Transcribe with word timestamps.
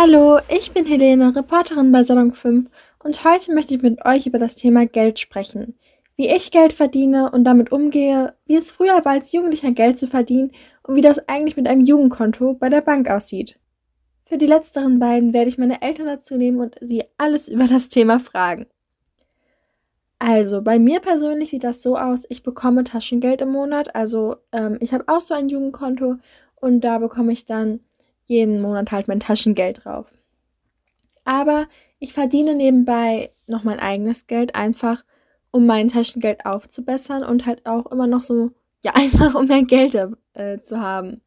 Hallo, 0.00 0.38
ich 0.48 0.70
bin 0.70 0.86
Helene, 0.86 1.34
Reporterin 1.34 1.90
bei 1.90 2.04
Salon 2.04 2.32
5 2.32 2.70
und 3.02 3.24
heute 3.24 3.52
möchte 3.52 3.74
ich 3.74 3.82
mit 3.82 4.06
euch 4.06 4.28
über 4.28 4.38
das 4.38 4.54
Thema 4.54 4.86
Geld 4.86 5.18
sprechen. 5.18 5.74
Wie 6.14 6.28
ich 6.28 6.52
Geld 6.52 6.72
verdiene 6.72 7.32
und 7.32 7.42
damit 7.42 7.72
umgehe, 7.72 8.34
wie 8.46 8.54
es 8.54 8.70
früher 8.70 9.04
war, 9.04 9.14
als 9.14 9.32
Jugendlicher 9.32 9.72
Geld 9.72 9.98
zu 9.98 10.06
verdienen 10.06 10.52
und 10.84 10.94
wie 10.94 11.00
das 11.00 11.28
eigentlich 11.28 11.56
mit 11.56 11.66
einem 11.66 11.80
Jugendkonto 11.80 12.54
bei 12.54 12.68
der 12.68 12.80
Bank 12.80 13.10
aussieht. 13.10 13.58
Für 14.24 14.38
die 14.38 14.46
letzteren 14.46 15.00
beiden 15.00 15.32
werde 15.32 15.48
ich 15.48 15.58
meine 15.58 15.82
Eltern 15.82 16.06
dazu 16.06 16.36
nehmen 16.36 16.60
und 16.60 16.76
sie 16.80 17.02
alles 17.16 17.48
über 17.48 17.66
das 17.66 17.88
Thema 17.88 18.20
fragen. 18.20 18.66
Also, 20.20 20.62
bei 20.62 20.78
mir 20.78 21.00
persönlich 21.00 21.50
sieht 21.50 21.64
das 21.64 21.82
so 21.82 21.96
aus, 21.96 22.22
ich 22.28 22.44
bekomme 22.44 22.84
Taschengeld 22.84 23.40
im 23.40 23.50
Monat. 23.50 23.96
Also, 23.96 24.36
ähm, 24.52 24.78
ich 24.78 24.94
habe 24.94 25.08
auch 25.08 25.20
so 25.20 25.34
ein 25.34 25.48
Jugendkonto 25.48 26.18
und 26.54 26.82
da 26.82 26.98
bekomme 26.98 27.32
ich 27.32 27.46
dann 27.46 27.80
jeden 28.28 28.60
Monat 28.60 28.92
halt 28.92 29.08
mein 29.08 29.20
Taschengeld 29.20 29.84
drauf. 29.84 30.12
Aber 31.24 31.66
ich 31.98 32.12
verdiene 32.12 32.54
nebenbei 32.54 33.30
noch 33.46 33.64
mein 33.64 33.80
eigenes 33.80 34.26
Geld 34.26 34.54
einfach, 34.54 35.04
um 35.50 35.66
mein 35.66 35.88
Taschengeld 35.88 36.46
aufzubessern 36.46 37.24
und 37.24 37.46
halt 37.46 37.66
auch 37.66 37.86
immer 37.90 38.06
noch 38.06 38.22
so, 38.22 38.50
ja, 38.82 38.92
einfach 38.94 39.34
um 39.34 39.46
mehr 39.46 39.64
Geld 39.64 39.96
äh, 40.34 40.60
zu 40.60 40.80
haben. 40.80 41.22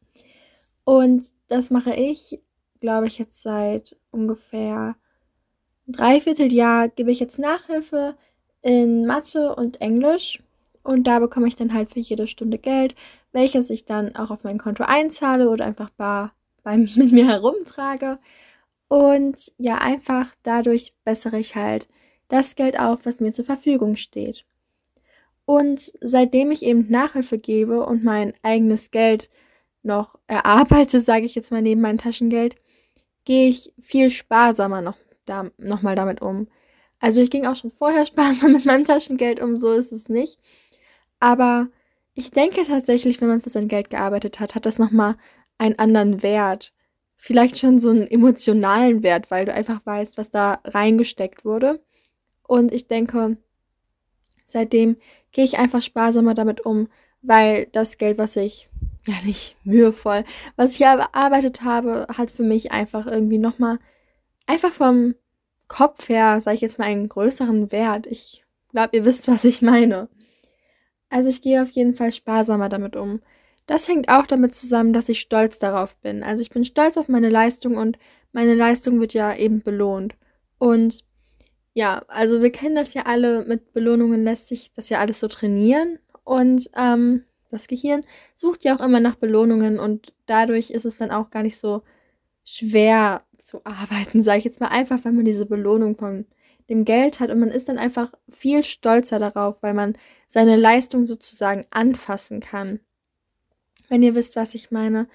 Und 0.84 1.24
das 1.48 1.70
mache 1.70 1.94
ich, 1.94 2.40
glaube 2.80 3.06
ich, 3.06 3.18
jetzt 3.18 3.42
seit 3.42 3.96
ungefähr 4.10 4.96
dreiviertel 5.86 6.52
Jahr 6.52 6.88
gebe 6.88 7.10
ich 7.10 7.20
jetzt 7.20 7.38
Nachhilfe 7.38 8.16
in 8.62 9.06
Mathe 9.06 9.54
und 9.54 9.80
Englisch. 9.80 10.42
Und 10.82 11.04
da 11.04 11.18
bekomme 11.18 11.48
ich 11.48 11.56
dann 11.56 11.74
halt 11.74 11.92
für 11.92 12.00
jede 12.00 12.26
Stunde 12.26 12.58
Geld, 12.58 12.94
welches 13.32 13.70
ich 13.70 13.84
dann 13.84 14.16
auch 14.16 14.30
auf 14.30 14.44
mein 14.44 14.58
Konto 14.58 14.84
einzahle 14.84 15.48
oder 15.48 15.64
einfach 15.64 15.90
bar 15.90 16.32
bei, 16.62 16.76
mit 16.96 17.12
mir 17.12 17.26
herumtrage. 17.28 18.18
Und 18.88 19.52
ja, 19.58 19.78
einfach 19.78 20.34
dadurch 20.42 20.92
bessere 21.04 21.38
ich 21.38 21.56
halt 21.56 21.88
das 22.28 22.56
Geld 22.56 22.78
auf, 22.78 23.00
was 23.04 23.20
mir 23.20 23.32
zur 23.32 23.44
Verfügung 23.44 23.96
steht. 23.96 24.44
Und 25.44 25.92
seitdem 26.00 26.50
ich 26.50 26.62
eben 26.62 26.90
Nachhilfe 26.90 27.38
gebe 27.38 27.84
und 27.84 28.04
mein 28.04 28.32
eigenes 28.42 28.90
Geld 28.90 29.30
noch 29.82 30.18
erarbeite, 30.26 31.00
sage 31.00 31.24
ich 31.26 31.34
jetzt 31.34 31.50
mal 31.50 31.62
neben 31.62 31.80
mein 31.80 31.98
Taschengeld, 31.98 32.56
gehe 33.24 33.48
ich 33.48 33.72
viel 33.80 34.10
sparsamer 34.10 34.80
noch, 34.82 34.96
da, 35.26 35.50
noch 35.58 35.82
mal 35.82 35.96
damit 35.96 36.22
um. 36.22 36.48
Also 37.00 37.20
ich 37.20 37.30
ging 37.30 37.46
auch 37.46 37.56
schon 37.56 37.70
vorher 37.70 38.06
sparsam 38.06 38.52
mit 38.52 38.64
meinem 38.64 38.84
Taschengeld 38.84 39.40
um, 39.40 39.54
so 39.54 39.72
ist 39.72 39.92
es 39.92 40.08
nicht. 40.08 40.38
Aber 41.20 41.68
ich 42.14 42.30
denke 42.30 42.62
tatsächlich, 42.62 43.20
wenn 43.20 43.28
man 43.28 43.40
für 43.40 43.48
sein 43.48 43.68
Geld 43.68 43.90
gearbeitet 43.90 44.40
hat, 44.40 44.54
hat 44.54 44.66
das 44.66 44.78
nochmal 44.78 45.16
einen 45.58 45.78
anderen 45.78 46.22
Wert. 46.22 46.72
Vielleicht 47.16 47.58
schon 47.58 47.78
so 47.78 47.90
einen 47.90 48.06
emotionalen 48.06 49.02
Wert, 49.02 49.30
weil 49.30 49.44
du 49.44 49.54
einfach 49.54 49.84
weißt, 49.84 50.18
was 50.18 50.30
da 50.30 50.60
reingesteckt 50.64 51.44
wurde. 51.44 51.80
Und 52.42 52.72
ich 52.72 52.88
denke, 52.88 53.36
seitdem 54.44 54.96
gehe 55.30 55.44
ich 55.44 55.58
einfach 55.58 55.80
sparsamer 55.80 56.34
damit 56.34 56.66
um, 56.66 56.88
weil 57.22 57.66
das 57.72 57.96
Geld, 57.98 58.18
was 58.18 58.36
ich, 58.36 58.68
ja 59.06 59.14
nicht 59.24 59.56
mühevoll, 59.64 60.24
was 60.56 60.74
ich 60.74 60.82
erarbeitet 60.82 61.62
habe, 61.62 62.06
hat 62.16 62.30
für 62.30 62.42
mich 62.42 62.72
einfach 62.72 63.06
irgendwie 63.06 63.38
nochmal, 63.38 63.78
einfach 64.46 64.70
vom 64.70 65.14
Kopf 65.68 66.08
her, 66.08 66.40
sage 66.40 66.56
ich 66.56 66.60
jetzt 66.60 66.78
mal, 66.78 66.86
einen 66.86 67.08
größeren 67.08 67.72
Wert. 67.72 68.06
Ich 68.06 68.44
glaube, 68.70 68.96
ihr 68.96 69.04
wisst, 69.04 69.28
was 69.28 69.44
ich 69.44 69.62
meine. 69.62 70.08
Also 71.08 71.28
ich 71.28 71.42
gehe 71.42 71.62
auf 71.62 71.70
jeden 71.70 71.94
Fall 71.94 72.12
sparsamer 72.12 72.68
damit 72.68 72.96
um. 72.96 73.20
Das 73.66 73.88
hängt 73.88 74.08
auch 74.08 74.26
damit 74.26 74.54
zusammen, 74.54 74.92
dass 74.92 75.08
ich 75.08 75.20
stolz 75.20 75.58
darauf 75.58 75.96
bin. 75.98 76.22
Also 76.22 76.42
ich 76.42 76.50
bin 76.50 76.64
stolz 76.64 76.96
auf 76.96 77.08
meine 77.08 77.28
Leistung 77.28 77.76
und 77.76 77.98
meine 78.32 78.54
Leistung 78.54 79.00
wird 79.00 79.14
ja 79.14 79.34
eben 79.34 79.62
belohnt. 79.62 80.16
Und 80.58 81.04
ja, 81.74 82.02
also 82.08 82.42
wir 82.42 82.50
kennen 82.50 82.74
das 82.74 82.94
ja 82.94 83.02
alle, 83.02 83.44
mit 83.44 83.72
Belohnungen 83.72 84.24
lässt 84.24 84.48
sich 84.48 84.72
das 84.72 84.88
ja 84.88 84.98
alles 84.98 85.20
so 85.20 85.28
trainieren. 85.28 85.98
Und 86.24 86.70
ähm, 86.76 87.24
das 87.50 87.68
Gehirn 87.68 88.02
sucht 88.34 88.64
ja 88.64 88.74
auch 88.74 88.80
immer 88.80 89.00
nach 89.00 89.16
Belohnungen 89.16 89.78
und 89.78 90.12
dadurch 90.26 90.70
ist 90.70 90.84
es 90.84 90.96
dann 90.96 91.10
auch 91.10 91.30
gar 91.30 91.42
nicht 91.42 91.58
so 91.58 91.82
schwer 92.44 93.22
zu 93.38 93.64
arbeiten, 93.64 94.22
sage 94.22 94.38
ich 94.38 94.44
jetzt 94.44 94.60
mal 94.60 94.68
einfach, 94.68 95.04
wenn 95.04 95.16
man 95.16 95.24
diese 95.24 95.46
Belohnung 95.46 95.96
von 95.96 96.26
dem 96.68 96.84
Geld 96.84 97.20
hat 97.20 97.30
und 97.30 97.40
man 97.40 97.50
ist 97.50 97.68
dann 97.68 97.78
einfach 97.78 98.12
viel 98.28 98.64
stolzer 98.64 99.18
darauf, 99.18 99.62
weil 99.62 99.74
man 99.74 99.98
seine 100.26 100.56
Leistung 100.56 101.04
sozusagen 101.06 101.66
anfassen 101.70 102.40
kann 102.40 102.80
wenn 103.92 104.02
ihr 104.02 104.14
wisst, 104.14 104.36
was 104.36 104.54
ich 104.54 104.70
meine. 104.70 105.06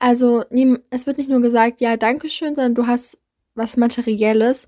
Also, 0.00 0.42
es 0.90 1.06
wird 1.06 1.18
nicht 1.18 1.30
nur 1.30 1.40
gesagt, 1.40 1.80
ja, 1.80 1.96
danke 1.96 2.28
schön, 2.28 2.56
sondern 2.56 2.74
du 2.74 2.88
hast 2.88 3.20
was 3.54 3.76
Materielles 3.76 4.66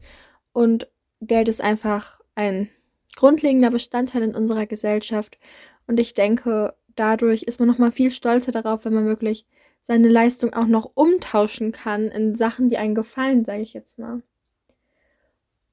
und 0.52 0.88
Geld 1.20 1.48
ist 1.48 1.60
einfach 1.60 2.20
ein 2.36 2.68
grundlegender 3.16 3.72
Bestandteil 3.72 4.22
in 4.22 4.36
unserer 4.36 4.66
Gesellschaft. 4.66 5.40
Und 5.88 5.98
ich 5.98 6.14
denke, 6.14 6.74
dadurch 6.94 7.42
ist 7.42 7.58
man 7.58 7.68
nochmal 7.68 7.90
viel 7.90 8.12
stolzer 8.12 8.52
darauf, 8.52 8.84
wenn 8.84 8.94
man 8.94 9.06
wirklich 9.06 9.46
seine 9.80 10.08
Leistung 10.08 10.54
auch 10.54 10.68
noch 10.68 10.92
umtauschen 10.94 11.72
kann 11.72 12.06
in 12.06 12.34
Sachen, 12.34 12.68
die 12.68 12.76
einen 12.76 12.94
gefallen, 12.94 13.44
sage 13.44 13.62
ich 13.62 13.72
jetzt 13.72 13.98
mal. 13.98 14.22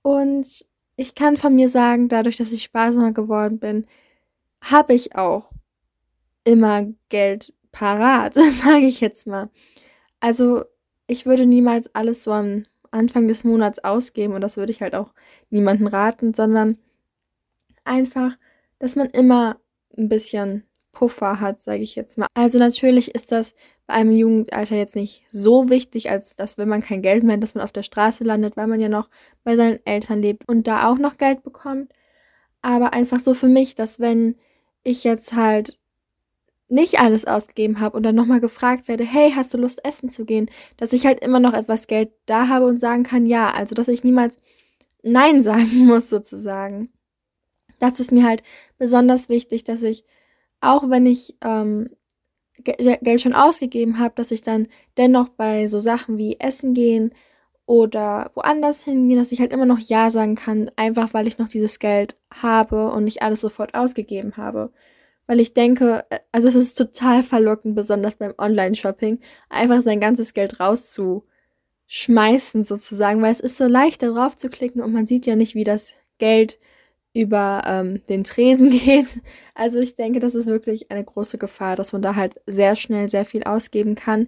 Und 0.02 0.66
ich 0.96 1.14
kann 1.14 1.38
von 1.38 1.54
mir 1.54 1.70
sagen, 1.70 2.10
dadurch, 2.10 2.38
dass 2.38 2.54
ich 2.54 2.64
sparsamer 2.64 3.12
geworden 3.12 3.60
bin, 3.60 3.86
habe 4.62 4.96
ich 4.96 5.16
auch 5.16 5.52
immer 6.44 6.88
Geld 7.10 7.54
parat, 7.74 8.34
sage 8.50 8.86
ich 8.86 9.02
jetzt 9.02 9.28
mal. 9.28 9.50
Also 10.22 10.64
ich 11.08 11.26
würde 11.26 11.46
niemals 11.46 11.94
alles 11.94 12.24
so 12.24 12.32
am 12.32 12.66
Anfang 12.92 13.28
des 13.28 13.44
Monats 13.44 13.80
ausgeben 13.80 14.34
und 14.34 14.42
das 14.42 14.56
würde 14.56 14.72
ich 14.72 14.82
halt 14.82 14.96
auch 14.96 15.14
niemandem 15.50 15.88
raten, 15.88 16.34
sondern 16.34 16.78
einfach, 17.84 18.38
dass 18.80 18.96
man 18.96 19.10
immer 19.10 19.58
ein 19.98 20.08
bisschen 20.08 20.64
Puffer 20.94 21.40
hat, 21.40 21.60
sage 21.60 21.82
ich 21.82 21.96
jetzt 21.96 22.18
mal. 22.18 22.28
Also 22.36 22.60
natürlich 22.60 23.14
ist 23.16 23.32
das 23.32 23.56
bei 23.88 23.96
einem 23.96 24.12
Jugendalter 24.12 24.76
jetzt 24.76 24.96
nicht 24.96 25.26
so 25.28 25.70
wichtig, 25.70 26.10
als 26.10 26.36
dass 26.36 26.58
wenn 26.58 26.70
man 26.70 26.82
kein 26.82 27.02
Geld 27.02 27.24
mehr 27.24 27.36
hat, 27.36 27.44
dass 27.44 27.56
man 27.56 27.64
auf 27.64 27.72
der 27.72 27.84
Straße 27.84 28.24
landet, 28.24 28.56
weil 28.56 28.68
man 28.68 28.80
ja 28.80 28.90
noch 28.90 29.10
bei 29.44 29.56
seinen 29.56 29.80
Eltern 29.86 30.22
lebt 30.22 30.48
und 30.48 30.68
da 30.68 30.90
auch 30.90 30.98
noch 30.98 31.18
Geld 31.18 31.44
bekommt. 31.44 31.92
Aber 32.62 32.94
einfach 32.94 33.20
so 33.20 33.34
für 33.34 33.48
mich, 33.48 33.76
dass 33.76 34.00
wenn 34.00 34.36
ich 34.84 35.04
jetzt 35.04 35.34
halt 35.34 35.80
nicht 36.74 37.00
alles 37.00 37.26
ausgegeben 37.26 37.80
habe 37.80 37.96
und 37.96 38.04
dann 38.04 38.16
nochmal 38.16 38.40
gefragt 38.40 38.88
werde, 38.88 39.04
hey, 39.04 39.32
hast 39.36 39.54
du 39.54 39.60
Lust 39.60 39.86
essen 39.86 40.10
zu 40.10 40.26
gehen, 40.26 40.50
dass 40.76 40.92
ich 40.92 41.06
halt 41.06 41.24
immer 41.24 41.40
noch 41.40 41.54
etwas 41.54 41.86
Geld 41.86 42.12
da 42.26 42.48
habe 42.48 42.66
und 42.66 42.80
sagen 42.80 43.04
kann, 43.04 43.28
ja, 43.28 43.52
also 43.52 43.76
dass 43.76 43.88
ich 43.88 44.04
niemals 44.04 44.40
Nein 45.04 45.44
sagen 45.44 45.86
muss 45.86 46.10
sozusagen. 46.10 46.90
Das 47.80 48.00
ist 48.00 48.12
mir 48.12 48.24
halt 48.24 48.42
besonders 48.78 49.30
wichtig, 49.30 49.64
dass 49.64 49.84
ich, 49.84 50.04
auch 50.62 50.90
wenn 50.90 51.06
ich 51.06 51.36
ähm, 51.42 51.90
Geld 52.64 53.22
schon 53.22 53.34
ausgegeben 53.34 54.00
habe, 54.00 54.16
dass 54.16 54.32
ich 54.32 54.42
dann 54.42 54.68
dennoch 54.98 55.30
bei 55.30 55.68
so 55.68 55.80
Sachen 55.80 56.18
wie 56.18 56.40
Essen 56.40 56.74
gehen 56.74 57.14
oder 57.66 58.32
woanders 58.34 58.84
hingehen, 58.84 59.20
dass 59.20 59.32
ich 59.32 59.40
halt 59.42 59.54
immer 59.54 59.66
noch 59.66 59.80
Ja 59.80 60.10
sagen 60.10 60.36
kann, 60.36 60.72
einfach 60.76 61.14
weil 61.14 61.28
ich 61.28 61.38
noch 61.38 61.48
dieses 61.48 61.80
Geld 61.80 62.18
habe 62.34 62.92
und 62.92 63.04
nicht 63.04 63.22
alles 63.22 63.42
sofort 63.42 63.76
ausgegeben 63.76 64.38
habe. 64.38 64.72
Weil 65.28 65.40
ich 65.40 65.54
denke, 65.54 66.06
äh, 66.10 66.20
also 66.32 66.48
es 66.48 66.56
ist 66.56 66.78
total 66.78 67.24
verlockend, 67.24 67.76
besonders 67.76 68.16
beim 68.16 68.34
Online-Shopping, 68.38 69.20
einfach 69.50 69.82
sein 69.82 70.00
ganzes 70.00 70.34
Geld 70.34 70.60
rauszuschmeißen 70.60 72.64
sozusagen, 72.64 73.22
weil 73.22 73.32
es 73.32 73.40
ist 73.40 73.58
so 73.58 73.68
leicht, 73.68 74.04
darauf 74.04 74.38
zu 74.38 74.50
klicken 74.50 74.82
und 74.82 74.94
man 74.94 75.06
sieht 75.06 75.26
ja 75.26 75.36
nicht, 75.36 75.56
wie 75.56 75.64
das 75.64 75.96
Geld 76.18 76.60
über 77.14 77.62
ähm, 77.66 78.02
den 78.10 78.24
Tresen 78.24 78.70
geht. 78.70 79.22
Also 79.56 79.80
ich 79.80 79.96
denke, 79.96 80.20
das 80.20 80.36
ist 80.36 80.48
wirklich 80.48 80.92
eine 80.92 81.04
große 81.04 81.38
Gefahr, 81.38 81.76
dass 81.76 81.94
man 81.94 82.02
da 82.02 82.16
halt 82.16 82.42
sehr 82.48 82.76
schnell 82.76 83.10
sehr 83.10 83.26
viel 83.26 83.44
ausgeben 83.44 83.96
kann. 83.96 84.28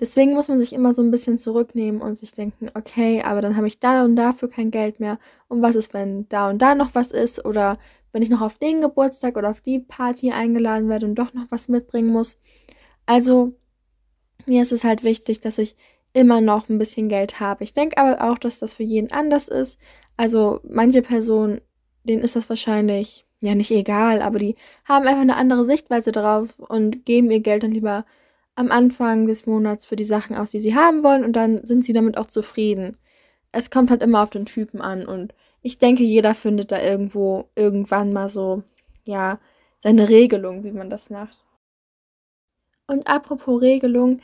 Deswegen 0.00 0.34
muss 0.34 0.48
man 0.48 0.58
sich 0.58 0.72
immer 0.72 0.94
so 0.94 1.02
ein 1.02 1.10
bisschen 1.10 1.38
zurücknehmen 1.38 2.00
und 2.00 2.18
sich 2.18 2.32
denken, 2.32 2.70
okay, 2.74 3.22
aber 3.22 3.40
dann 3.40 3.56
habe 3.56 3.68
ich 3.68 3.78
da 3.78 4.04
und 4.04 4.16
dafür 4.16 4.48
kein 4.48 4.70
Geld 4.70 4.98
mehr. 4.98 5.18
Und 5.48 5.62
was 5.62 5.76
ist, 5.76 5.94
wenn 5.94 6.28
da 6.28 6.50
und 6.50 6.60
da 6.60 6.74
noch 6.74 6.94
was 6.94 7.12
ist? 7.12 7.44
Oder 7.44 7.78
wenn 8.12 8.22
ich 8.22 8.30
noch 8.30 8.40
auf 8.40 8.58
den 8.58 8.80
Geburtstag 8.80 9.36
oder 9.36 9.50
auf 9.50 9.60
die 9.60 9.80
Party 9.80 10.30
eingeladen 10.30 10.88
werde 10.88 11.06
und 11.06 11.14
doch 11.14 11.32
noch 11.34 11.46
was 11.50 11.68
mitbringen 11.68 12.08
muss. 12.08 12.38
Also, 13.06 13.54
mir 14.46 14.62
ist 14.62 14.72
es 14.72 14.84
halt 14.84 15.04
wichtig, 15.04 15.40
dass 15.40 15.58
ich 15.58 15.76
immer 16.12 16.40
noch 16.40 16.68
ein 16.68 16.78
bisschen 16.78 17.08
Geld 17.08 17.40
habe. 17.40 17.64
Ich 17.64 17.72
denke 17.72 17.96
aber 17.98 18.30
auch, 18.30 18.38
dass 18.38 18.58
das 18.58 18.74
für 18.74 18.82
jeden 18.82 19.12
anders 19.12 19.48
ist. 19.48 19.78
Also, 20.16 20.60
manche 20.62 21.02
Personen, 21.02 21.60
denen 22.04 22.22
ist 22.22 22.36
das 22.36 22.48
wahrscheinlich 22.48 23.24
ja 23.42 23.54
nicht 23.54 23.70
egal, 23.70 24.22
aber 24.22 24.38
die 24.38 24.56
haben 24.84 25.06
einfach 25.06 25.22
eine 25.22 25.36
andere 25.36 25.64
Sichtweise 25.64 26.12
darauf 26.12 26.58
und 26.58 27.04
geben 27.04 27.30
ihr 27.30 27.40
Geld 27.40 27.62
dann 27.62 27.72
lieber 27.72 28.04
am 28.54 28.70
Anfang 28.70 29.26
des 29.26 29.46
Monats 29.46 29.86
für 29.86 29.96
die 29.96 30.04
Sachen 30.04 30.36
aus, 30.36 30.50
die 30.50 30.60
sie 30.60 30.74
haben 30.74 31.02
wollen 31.02 31.24
und 31.24 31.34
dann 31.34 31.64
sind 31.64 31.84
sie 31.84 31.92
damit 31.92 32.18
auch 32.18 32.26
zufrieden. 32.26 32.96
Es 33.50 33.70
kommt 33.70 33.90
halt 33.90 34.02
immer 34.02 34.22
auf 34.22 34.30
den 34.30 34.46
Typen 34.46 34.80
an 34.80 35.06
und 35.06 35.34
ich 35.62 35.78
denke, 35.78 36.02
jeder 36.02 36.34
findet 36.34 36.72
da 36.72 36.80
irgendwo 36.80 37.48
irgendwann 37.54 38.12
mal 38.12 38.28
so, 38.28 38.62
ja, 39.04 39.38
seine 39.76 40.08
Regelung, 40.08 40.64
wie 40.64 40.72
man 40.72 40.90
das 40.90 41.10
macht. 41.10 41.44
Und 42.86 43.06
apropos 43.06 43.62
Regelung, 43.62 44.20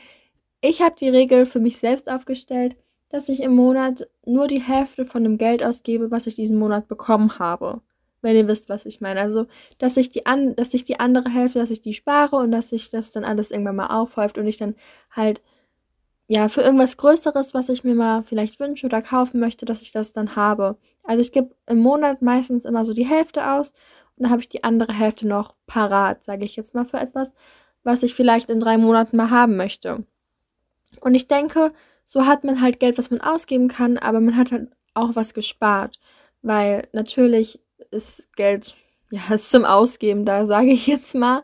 ich 0.61 0.81
habe 0.81 0.95
die 0.99 1.09
Regel 1.09 1.45
für 1.45 1.59
mich 1.59 1.77
selbst 1.77 2.11
aufgestellt, 2.11 2.75
dass 3.09 3.29
ich 3.29 3.41
im 3.41 3.55
Monat 3.55 4.07
nur 4.25 4.47
die 4.47 4.61
Hälfte 4.61 5.05
von 5.05 5.23
dem 5.23 5.37
Geld 5.37 5.63
ausgebe, 5.63 6.11
was 6.11 6.27
ich 6.27 6.35
diesen 6.35 6.59
Monat 6.59 6.87
bekommen 6.87 7.39
habe. 7.39 7.81
Wenn 8.21 8.35
ihr 8.35 8.47
wisst, 8.47 8.67
was 8.67 8.85
ich 8.85 8.99
meine. 8.99 9.21
Also, 9.21 9.47
dass 9.77 9.95
ich 9.95 10.11
die 10.11 10.25
an, 10.25 10.55
dass 10.55 10.73
ich 10.73 10.83
die 10.83 10.99
andere 10.99 11.29
Hälfte, 11.29 11.59
dass 11.59 11.71
ich 11.71 11.79
die 11.79 11.93
spare 11.93 12.35
und 12.35 12.51
dass 12.51 12.69
sich 12.69 12.91
das 12.91 13.11
dann 13.11 13.23
alles 13.23 13.49
irgendwann 13.51 13.77
mal 13.77 13.87
aufhäuft 13.87 14.37
und 14.37 14.45
ich 14.45 14.57
dann 14.57 14.75
halt 15.09 15.41
ja, 16.29 16.47
für 16.47 16.61
irgendwas 16.61 16.95
Größeres, 16.97 17.55
was 17.55 17.69
ich 17.69 17.83
mir 17.83 17.95
mal 17.95 18.21
vielleicht 18.21 18.59
wünsche 18.59 18.85
oder 18.85 19.01
kaufen 19.01 19.39
möchte, 19.39 19.65
dass 19.65 19.81
ich 19.81 19.91
das 19.91 20.13
dann 20.13 20.35
habe. 20.35 20.77
Also 21.03 21.21
ich 21.21 21.31
gebe 21.31 21.55
im 21.67 21.79
Monat 21.79 22.21
meistens 22.21 22.65
immer 22.65 22.85
so 22.85 22.93
die 22.93 23.07
Hälfte 23.07 23.49
aus 23.49 23.71
und 24.15 24.23
dann 24.23 24.29
habe 24.29 24.41
ich 24.41 24.47
die 24.47 24.63
andere 24.63 24.93
Hälfte 24.93 25.27
noch 25.27 25.55
parat, 25.65 26.21
sage 26.23 26.45
ich 26.45 26.55
jetzt 26.55 26.75
mal, 26.75 26.85
für 26.85 26.99
etwas, 26.99 27.33
was 27.83 28.03
ich 28.03 28.13
vielleicht 28.13 28.51
in 28.51 28.59
drei 28.59 28.77
Monaten 28.77 29.17
mal 29.17 29.31
haben 29.31 29.57
möchte. 29.57 30.05
Und 31.01 31.15
ich 31.15 31.27
denke, 31.27 31.71
so 32.05 32.27
hat 32.27 32.43
man 32.43 32.61
halt 32.61 32.79
Geld, 32.79 32.99
was 32.99 33.09
man 33.09 33.21
ausgeben 33.21 33.67
kann, 33.67 33.97
aber 33.97 34.19
man 34.19 34.37
hat 34.37 34.51
halt 34.51 34.69
auch 34.93 35.15
was 35.15 35.33
gespart. 35.33 35.99
Weil 36.43 36.87
natürlich 36.93 37.59
ist 37.89 38.31
Geld, 38.35 38.75
ja, 39.09 39.21
ist 39.33 39.49
zum 39.49 39.65
Ausgeben 39.65 40.25
da, 40.25 40.45
sage 40.45 40.71
ich 40.71 40.85
jetzt 40.85 41.15
mal. 41.15 41.41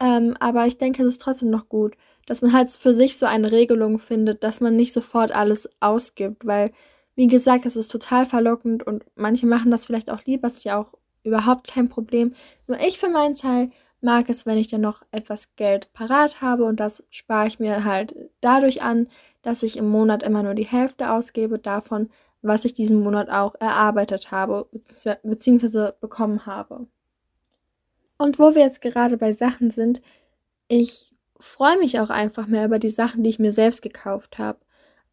Ähm, 0.00 0.34
aber 0.40 0.66
ich 0.66 0.78
denke, 0.78 1.02
es 1.02 1.08
ist 1.12 1.20
trotzdem 1.20 1.50
noch 1.50 1.68
gut, 1.68 1.94
dass 2.26 2.42
man 2.42 2.52
halt 2.52 2.70
für 2.70 2.94
sich 2.94 3.16
so 3.18 3.26
eine 3.26 3.52
Regelung 3.52 3.98
findet, 3.98 4.44
dass 4.44 4.60
man 4.60 4.76
nicht 4.76 4.92
sofort 4.92 5.32
alles 5.32 5.68
ausgibt, 5.80 6.46
weil, 6.46 6.70
wie 7.14 7.26
gesagt, 7.26 7.66
es 7.66 7.76
ist 7.76 7.88
total 7.88 8.26
verlockend 8.26 8.86
und 8.86 9.04
manche 9.14 9.46
machen 9.46 9.70
das 9.70 9.86
vielleicht 9.86 10.10
auch 10.10 10.24
lieber, 10.24 10.46
ist 10.48 10.64
ja 10.64 10.78
auch 10.78 10.94
überhaupt 11.22 11.68
kein 11.68 11.88
Problem. 11.88 12.34
Nur 12.66 12.78
ich 12.80 12.98
für 12.98 13.08
meinen 13.08 13.34
Teil 13.34 13.70
mag 14.00 14.28
es, 14.28 14.46
wenn 14.46 14.58
ich 14.58 14.68
dann 14.68 14.82
noch 14.82 15.02
etwas 15.10 15.56
Geld 15.56 15.92
parat 15.94 16.40
habe 16.40 16.64
und 16.64 16.78
das 16.78 17.02
spare 17.10 17.46
ich 17.46 17.58
mir 17.58 17.84
halt 17.84 18.14
dadurch 18.40 18.82
an, 18.82 19.08
dass 19.42 19.62
ich 19.62 19.76
im 19.76 19.88
Monat 19.88 20.22
immer 20.22 20.42
nur 20.42 20.54
die 20.54 20.66
Hälfte 20.66 21.10
ausgebe 21.10 21.58
davon, 21.58 22.10
was 22.42 22.64
ich 22.66 22.74
diesen 22.74 23.02
Monat 23.02 23.30
auch 23.30 23.54
erarbeitet 23.58 24.30
habe 24.30 24.68
bzw. 25.22 25.92
bekommen 26.00 26.44
habe. 26.44 26.86
Und 28.18 28.38
wo 28.38 28.54
wir 28.54 28.62
jetzt 28.62 28.80
gerade 28.82 29.16
bei 29.16 29.32
Sachen 29.32 29.70
sind, 29.70 30.02
ich 30.68 31.13
freue 31.44 31.78
mich 31.78 32.00
auch 32.00 32.10
einfach 32.10 32.46
mehr 32.46 32.64
über 32.64 32.78
die 32.78 32.88
Sachen, 32.88 33.22
die 33.22 33.30
ich 33.30 33.38
mir 33.38 33.52
selbst 33.52 33.82
gekauft 33.82 34.38
habe. 34.38 34.58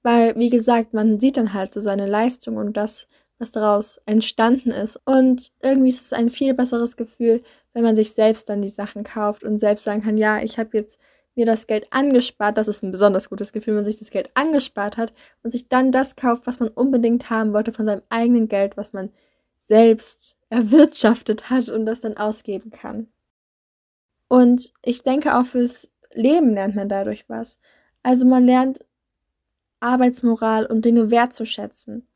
Weil, 0.04 0.36
wie 0.36 0.50
gesagt, 0.50 0.94
man 0.94 1.20
sieht 1.20 1.38
dann 1.38 1.54
halt 1.54 1.74
so 1.74 1.80
seine 1.80 2.08
Leistung 2.08 2.58
und 2.58 2.76
das, 2.76 3.08
was 3.38 3.52
daraus 3.52 4.00
entstanden 4.06 4.72
ist. 4.72 5.00
Und 5.06 5.52
irgendwie 5.62 5.90
ist 5.90 6.02
es 6.02 6.14
ein 6.14 6.30
viel 6.30 6.54
besseres 6.54 6.98
Gefühl, 6.98 7.44
wenn 7.74 7.84
man 7.84 7.96
sich 7.96 8.12
selbst 8.14 8.50
dann 8.50 8.62
die 8.62 8.68
Sachen 8.68 9.04
kauft 9.04 9.44
und 9.44 9.58
selbst 9.58 9.84
sagen 9.84 10.02
kann, 10.02 10.18
ja, 10.18 10.40
ich 10.42 10.58
habe 10.58 10.78
jetzt 10.78 11.00
mir 11.36 11.46
das 11.46 11.68
Geld 11.68 11.88
angespart. 11.92 12.58
Das 12.58 12.68
ist 12.68 12.84
ein 12.84 12.92
besonders 12.92 13.30
gutes 13.30 13.54
Gefühl, 13.54 13.74
wenn 13.74 13.84
man 13.84 13.86
sich 13.86 14.00
das 14.00 14.12
Geld 14.12 14.32
angespart 14.34 14.98
hat 14.98 15.14
und 15.44 15.52
sich 15.52 15.70
dann 15.70 15.92
das 15.92 16.16
kauft, 16.16 16.48
was 16.48 16.60
man 16.60 16.70
unbedingt 16.70 17.30
haben 17.30 17.54
wollte 17.54 17.72
von 17.72 17.86
seinem 17.86 18.02
eigenen 18.10 18.48
Geld, 18.48 18.78
was 18.78 18.94
man 18.94 19.12
selbst 19.60 20.38
erwirtschaftet 20.50 21.50
hat 21.50 21.70
und 21.70 21.86
das 21.86 22.02
dann 22.02 22.18
ausgeben 22.18 22.72
kann. 22.72 23.08
Und 24.28 24.72
ich 24.84 25.04
denke 25.04 25.38
auch 25.38 25.46
fürs 25.46 25.91
Leben 26.14 26.54
lernt 26.54 26.76
man 26.76 26.90
dadurch 26.90 27.26
was. 27.28 27.58
Also 28.04 28.26
man 28.26 28.46
lernt 28.46 28.80
Arbeitsmoral 29.80 30.66
und 30.66 30.86
Dinge 30.86 31.12
wertzuschätzen. 31.12 32.08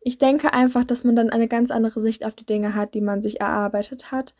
Ich 0.00 0.18
denke 0.18 0.52
einfach, 0.52 0.84
dass 0.84 1.04
man 1.04 1.16
dann 1.16 1.30
eine 1.30 1.48
ganz 1.48 1.70
andere 1.70 2.00
Sicht 2.00 2.24
auf 2.24 2.34
die 2.34 2.46
Dinge 2.46 2.74
hat, 2.74 2.94
die 2.94 3.00
man 3.00 3.22
sich 3.22 3.40
erarbeitet 3.40 4.12
hat. 4.12 4.34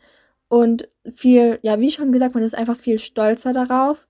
Und 0.47 0.87
viel, 1.13 1.59
ja, 1.63 1.79
wie 1.79 1.91
schon 1.91 2.11
gesagt, 2.11 2.35
man 2.35 2.43
ist 2.43 2.55
einfach 2.55 2.77
viel 2.77 2.99
stolzer 2.99 3.51
darauf. 3.51 4.07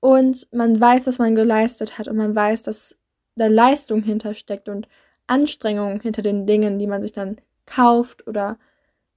Und 0.00 0.48
man 0.52 0.78
weiß, 0.78 1.06
was 1.06 1.18
man 1.18 1.34
geleistet 1.34 1.98
hat. 1.98 2.08
Und 2.08 2.16
man 2.16 2.36
weiß, 2.36 2.62
dass 2.62 2.98
da 3.36 3.46
Leistung 3.46 4.02
hintersteckt 4.02 4.68
und 4.68 4.88
Anstrengung 5.26 6.00
hinter 6.00 6.22
den 6.22 6.46
Dingen, 6.46 6.78
die 6.78 6.86
man 6.86 7.00
sich 7.00 7.12
dann 7.12 7.40
kauft 7.64 8.26
oder 8.26 8.58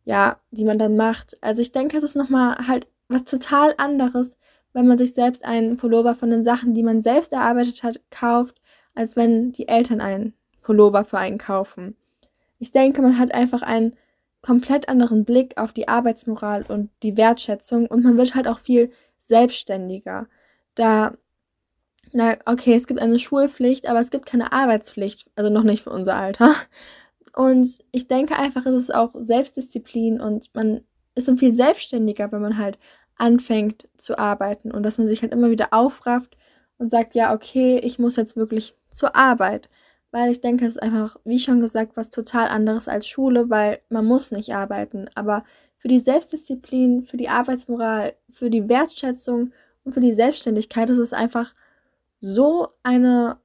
ja, 0.05 0.39
die 0.51 0.65
man 0.65 0.77
dann 0.77 0.95
macht. 0.95 1.37
Also 1.41 1.61
ich 1.61 1.71
denke, 1.71 1.97
es 1.97 2.03
ist 2.03 2.15
nochmal 2.15 2.67
halt 2.67 2.87
was 3.09 3.25
total 3.25 3.73
anderes, 3.77 4.37
wenn 4.75 4.87
man 4.87 4.97
sich 4.97 5.13
selbst 5.13 5.45
einen 5.45 5.77
Pullover 5.77 6.15
von 6.15 6.29
den 6.29 6.43
Sachen, 6.43 6.73
die 6.73 6.83
man 6.83 7.01
selbst 7.01 7.31
erarbeitet 7.31 7.81
hat, 7.81 8.01
kauft, 8.11 8.61
als 8.93 9.15
wenn 9.15 9.53
die 9.53 9.69
Eltern 9.69 10.01
einen 10.01 10.33
Pullover 10.61 11.05
für 11.05 11.17
einen 11.17 11.37
kaufen. 11.37 11.95
Ich 12.59 12.73
denke, 12.73 13.01
man 13.01 13.17
hat 13.17 13.33
einfach 13.33 13.61
einen 13.61 13.95
komplett 14.41 14.89
anderen 14.89 15.23
Blick 15.23 15.57
auf 15.57 15.71
die 15.71 15.87
Arbeitsmoral 15.87 16.65
und 16.67 16.89
die 17.03 17.15
Wertschätzung 17.15 17.87
und 17.87 18.03
man 18.03 18.17
wird 18.17 18.35
halt 18.35 18.49
auch 18.49 18.59
viel 18.59 18.91
selbstständiger. 19.17 20.27
Da, 20.75 21.13
na, 22.11 22.35
okay, 22.45 22.75
es 22.75 22.85
gibt 22.85 22.99
eine 22.99 23.17
Schulpflicht, 23.17 23.87
aber 23.87 24.01
es 24.01 24.11
gibt 24.11 24.25
keine 24.25 24.51
Arbeitspflicht, 24.51 25.31
also 25.37 25.49
noch 25.49 25.63
nicht 25.63 25.83
für 25.83 25.91
unser 25.91 26.17
Alter. 26.17 26.53
Und 27.33 27.79
ich 27.91 28.07
denke 28.07 28.35
einfach, 28.37 28.65
es 28.65 28.75
ist 28.75 28.95
auch 28.95 29.13
Selbstdisziplin 29.17 30.19
und 30.19 30.53
man 30.53 30.81
ist 31.15 31.29
dann 31.29 31.37
viel 31.37 31.53
selbstständiger, 31.53 32.31
wenn 32.33 32.41
man 32.41 32.57
halt 32.57 32.77
anfängt 33.17 33.87
zu 33.97 34.17
arbeiten 34.17 34.71
und 34.71 34.83
dass 34.83 34.97
man 34.97 35.07
sich 35.07 35.21
halt 35.21 35.33
immer 35.33 35.49
wieder 35.49 35.73
aufrafft 35.73 36.37
und 36.77 36.89
sagt, 36.89 37.15
ja, 37.15 37.33
okay, 37.33 37.79
ich 37.83 37.99
muss 37.99 38.15
jetzt 38.15 38.35
wirklich 38.35 38.75
zur 38.89 39.15
Arbeit. 39.15 39.69
Weil 40.11 40.31
ich 40.31 40.39
denke, 40.41 40.65
es 40.65 40.73
ist 40.73 40.83
einfach, 40.83 41.17
wie 41.25 41.39
schon 41.39 41.59
gesagt, 41.59 41.97
was 41.97 42.09
total 42.09 42.47
anderes 42.47 42.87
als 42.87 43.07
Schule, 43.07 43.49
weil 43.49 43.81
man 43.89 44.05
muss 44.05 44.31
nicht 44.31 44.53
arbeiten. 44.53 45.09
Aber 45.15 45.43
für 45.77 45.87
die 45.89 45.99
Selbstdisziplin, 45.99 47.03
für 47.03 47.17
die 47.17 47.29
Arbeitsmoral, 47.29 48.15
für 48.29 48.49
die 48.49 48.69
Wertschätzung 48.69 49.51
und 49.83 49.93
für 49.93 49.99
die 49.99 50.13
Selbstständigkeit 50.13 50.89
ist 50.89 50.97
es 50.97 51.13
einfach 51.13 51.53
so 52.19 52.69
eine 52.83 53.37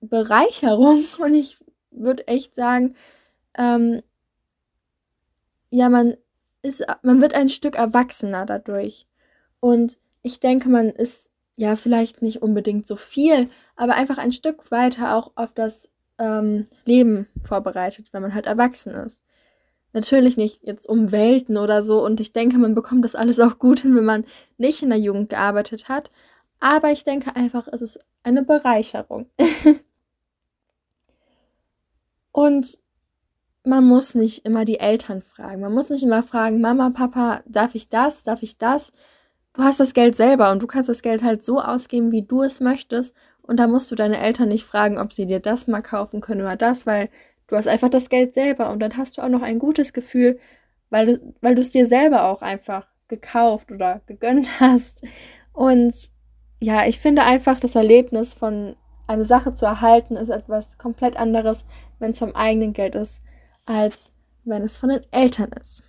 Bereicherung. 0.00 1.04
Und 1.18 1.34
ich 1.34 1.58
würde 1.90 2.26
echt 2.28 2.54
sagen, 2.54 2.94
ähm, 3.56 4.02
ja, 5.70 5.88
man 5.88 6.16
ist, 6.62 6.84
man 7.02 7.20
wird 7.20 7.34
ein 7.34 7.48
Stück 7.48 7.76
erwachsener 7.76 8.46
dadurch. 8.46 9.06
Und 9.60 9.98
ich 10.22 10.40
denke, 10.40 10.68
man 10.68 10.90
ist 10.90 11.30
ja 11.56 11.76
vielleicht 11.76 12.22
nicht 12.22 12.42
unbedingt 12.42 12.86
so 12.86 12.96
viel, 12.96 13.48
aber 13.76 13.94
einfach 13.94 14.18
ein 14.18 14.32
Stück 14.32 14.70
weiter 14.70 15.14
auch 15.16 15.32
auf 15.34 15.52
das 15.52 15.90
ähm, 16.18 16.64
Leben 16.84 17.26
vorbereitet, 17.40 18.12
wenn 18.12 18.22
man 18.22 18.34
halt 18.34 18.46
erwachsen 18.46 18.92
ist. 18.94 19.22
Natürlich 19.92 20.36
nicht 20.36 20.60
jetzt 20.62 20.88
um 20.88 21.10
Welten 21.10 21.56
oder 21.56 21.82
so 21.82 22.04
und 22.04 22.20
ich 22.20 22.32
denke, 22.32 22.58
man 22.58 22.74
bekommt 22.74 23.04
das 23.04 23.14
alles 23.14 23.40
auch 23.40 23.58
gut 23.58 23.80
hin, 23.80 23.96
wenn 23.96 24.04
man 24.04 24.24
nicht 24.56 24.82
in 24.82 24.90
der 24.90 24.98
Jugend 24.98 25.30
gearbeitet 25.30 25.88
hat. 25.88 26.10
Aber 26.60 26.92
ich 26.92 27.04
denke 27.04 27.34
einfach, 27.34 27.66
es 27.72 27.82
ist 27.82 28.00
eine 28.22 28.44
Bereicherung. 28.44 29.26
und 32.32 32.78
man 33.64 33.84
muss 33.84 34.14
nicht 34.14 34.46
immer 34.46 34.64
die 34.64 34.80
Eltern 34.80 35.22
fragen. 35.22 35.60
Man 35.60 35.74
muss 35.74 35.90
nicht 35.90 36.02
immer 36.02 36.22
fragen, 36.22 36.60
Mama, 36.60 36.90
Papa, 36.90 37.42
darf 37.46 37.74
ich 37.74 37.88
das, 37.88 38.22
darf 38.22 38.42
ich 38.42 38.58
das? 38.58 38.92
Du 39.52 39.62
hast 39.62 39.80
das 39.80 39.94
Geld 39.94 40.16
selber 40.16 40.50
und 40.50 40.62
du 40.62 40.66
kannst 40.66 40.88
das 40.88 41.02
Geld 41.02 41.22
halt 41.22 41.44
so 41.44 41.60
ausgeben, 41.60 42.12
wie 42.12 42.22
du 42.22 42.42
es 42.42 42.60
möchtest. 42.60 43.14
Und 43.42 43.58
da 43.58 43.66
musst 43.66 43.90
du 43.90 43.94
deine 43.96 44.18
Eltern 44.20 44.48
nicht 44.48 44.64
fragen, 44.64 44.98
ob 44.98 45.12
sie 45.12 45.26
dir 45.26 45.40
das 45.40 45.66
mal 45.66 45.82
kaufen 45.82 46.20
können 46.20 46.42
oder 46.42 46.56
das, 46.56 46.86
weil 46.86 47.10
du 47.48 47.56
hast 47.56 47.66
einfach 47.66 47.90
das 47.90 48.08
Geld 48.08 48.32
selber 48.32 48.70
und 48.70 48.80
dann 48.80 48.96
hast 48.96 49.18
du 49.18 49.22
auch 49.22 49.28
noch 49.28 49.42
ein 49.42 49.58
gutes 49.58 49.92
Gefühl, 49.92 50.38
weil, 50.88 51.20
weil 51.40 51.54
du 51.54 51.62
es 51.62 51.70
dir 51.70 51.84
selber 51.84 52.24
auch 52.24 52.42
einfach 52.42 52.86
gekauft 53.08 53.72
oder 53.72 54.00
gegönnt 54.06 54.48
hast. 54.60 55.04
Und 55.52 55.92
ja, 56.62 56.86
ich 56.86 57.00
finde 57.00 57.22
einfach 57.22 57.58
das 57.58 57.74
Erlebnis 57.74 58.34
von 58.34 58.76
eine 59.08 59.24
Sache 59.24 59.52
zu 59.52 59.66
erhalten 59.66 60.16
ist 60.16 60.28
etwas 60.28 60.78
komplett 60.78 61.16
anderes, 61.16 61.64
wenn 61.98 62.12
es 62.12 62.20
vom 62.20 62.36
eigenen 62.36 62.72
Geld 62.72 62.94
ist 62.94 63.20
als 63.70 64.12
wenn 64.44 64.64
es 64.64 64.76
von 64.76 64.88
den 64.88 65.06
Eltern 65.12 65.50
ist. 65.52 65.84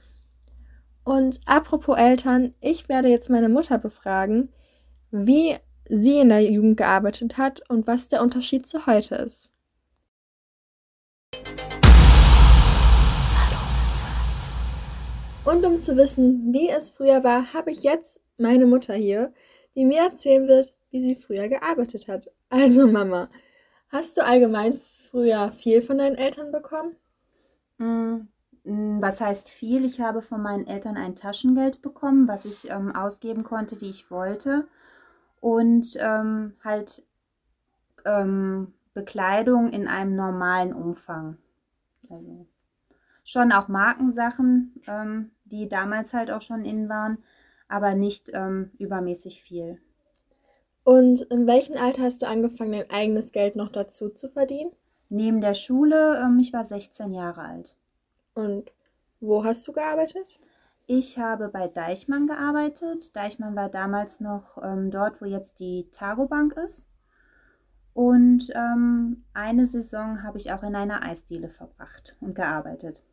Und 1.04 1.42
apropos 1.46 1.98
Eltern, 1.98 2.54
ich 2.62 2.90
werde 2.90 3.08
jetzt 3.08 3.32
meine 3.32 3.50
Mutter 3.50 3.80
befragen, 3.80 4.50
wie 5.10 5.56
sie 5.90 6.20
in 6.20 6.30
der 6.30 6.44
Jugend 6.44 6.78
gearbeitet 6.78 7.40
hat 7.40 7.68
und 7.70 7.88
was 7.88 8.08
der 8.08 8.22
Unterschied 8.22 8.68
zu 8.68 8.86
heute 8.86 9.16
ist. 9.16 9.52
Und 15.44 15.66
um 15.66 15.82
zu 15.82 15.98
wissen, 15.98 16.54
wie 16.54 16.70
es 16.70 16.92
früher 16.92 17.24
war, 17.24 17.52
habe 17.52 17.72
ich 17.72 17.82
jetzt 17.82 18.22
meine 18.38 18.68
Mutter 18.68 18.94
hier, 18.94 19.34
die 19.76 19.86
mir 19.86 20.02
erzählen 20.02 20.48
wird, 20.48 20.76
wie 20.92 21.02
sie 21.02 21.16
früher 21.16 21.48
gearbeitet 21.48 22.08
hat. 22.08 22.30
Also 22.50 22.86
Mama, 22.86 23.28
hast 23.90 24.18
du 24.18 24.24
allgemein 24.24 24.80
früher 25.10 25.52
viel 25.52 25.82
von 25.82 25.98
deinen 25.98 26.16
Eltern 26.16 26.52
bekommen? 26.52 26.96
Mm, 27.82 28.28
was 29.02 29.22
heißt 29.22 29.50
viel? 29.50 29.86
Ich 29.86 30.02
habe 30.02 30.22
von 30.22 30.42
meinen 30.42 30.68
Eltern 30.68 30.98
ein 30.98 31.16
Taschengeld 31.16 31.82
bekommen, 31.82 32.28
was 32.28 32.46
ich 32.46 32.70
ähm, 32.70 32.96
ausgeben 32.96 33.44
konnte, 33.44 33.82
wie 33.82 33.90
ich 33.90 34.12
wollte. 34.12 34.68
Und 35.40 35.98
ähm, 36.00 36.54
halt 36.64 37.04
ähm, 38.06 38.74
Bekleidung 38.94 39.70
in 39.70 39.88
einem 39.88 40.16
normalen 40.16 40.74
Umfang. 40.74 41.38
Also 42.10 42.46
schon 43.24 43.52
auch 43.52 43.68
Markensachen, 43.68 44.82
ähm, 44.88 45.32
die 45.46 45.68
damals 45.68 46.14
halt 46.14 46.30
auch 46.30 46.42
schon 46.42 46.66
in 46.66 46.90
waren, 46.90 47.18
aber 47.68 47.96
nicht 47.96 48.30
ähm, 48.34 48.72
übermäßig 48.78 49.42
viel. 49.42 49.80
Und 50.84 51.22
in 51.22 51.48
welchem 51.48 51.78
Alter 51.78 52.04
hast 52.04 52.22
du 52.22 52.28
angefangen, 52.28 52.74
dein 52.74 52.90
eigenes 52.92 53.32
Geld 53.32 53.56
noch 53.56 53.70
dazu 53.70 54.10
zu 54.10 54.30
verdienen? 54.30 54.72
Neben 55.14 55.42
der 55.42 55.56
Schule, 55.56 56.22
ähm, 56.24 56.40
ich 56.40 56.54
war 56.54 56.64
16 56.64 57.12
Jahre 57.12 57.42
alt. 57.42 57.76
Und 58.34 58.72
wo 59.20 59.44
hast 59.44 59.68
du 59.68 59.74
gearbeitet? 59.74 60.40
Ich 60.88 61.20
habe 61.20 61.50
bei 61.50 61.68
Deichmann 61.68 62.28
gearbeitet. 62.28 63.14
Deichmann 63.14 63.58
war 63.58 63.68
damals 63.68 64.22
noch 64.22 64.58
ähm, 64.64 64.90
dort, 64.90 65.22
wo 65.22 65.26
jetzt 65.26 65.60
die 65.60 65.90
Targobank 65.92 66.54
ist. 66.54 66.88
Und 67.94 68.52
ähm, 68.56 69.26
eine 69.34 69.66
Saison 69.66 70.24
habe 70.24 70.38
ich 70.38 70.54
auch 70.54 70.64
in 70.64 70.78
einer 70.78 71.04
Eisdiele 71.04 71.50
verbracht 71.50 72.16
und 72.22 72.34
gearbeitet. 72.34 73.04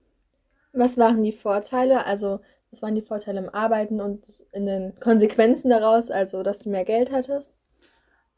Was 0.72 0.98
waren 0.98 1.24
die 1.24 1.32
Vorteile? 1.32 2.06
Also, 2.06 2.38
was 2.70 2.80
waren 2.80 2.94
die 2.94 3.02
Vorteile 3.02 3.40
im 3.40 3.52
Arbeiten 3.52 4.00
und 4.00 4.44
in 4.52 4.66
den 4.66 4.94
Konsequenzen 5.00 5.68
daraus, 5.68 6.12
also 6.12 6.44
dass 6.44 6.60
du 6.60 6.70
mehr 6.70 6.84
Geld 6.84 7.10
hattest? 7.10 7.56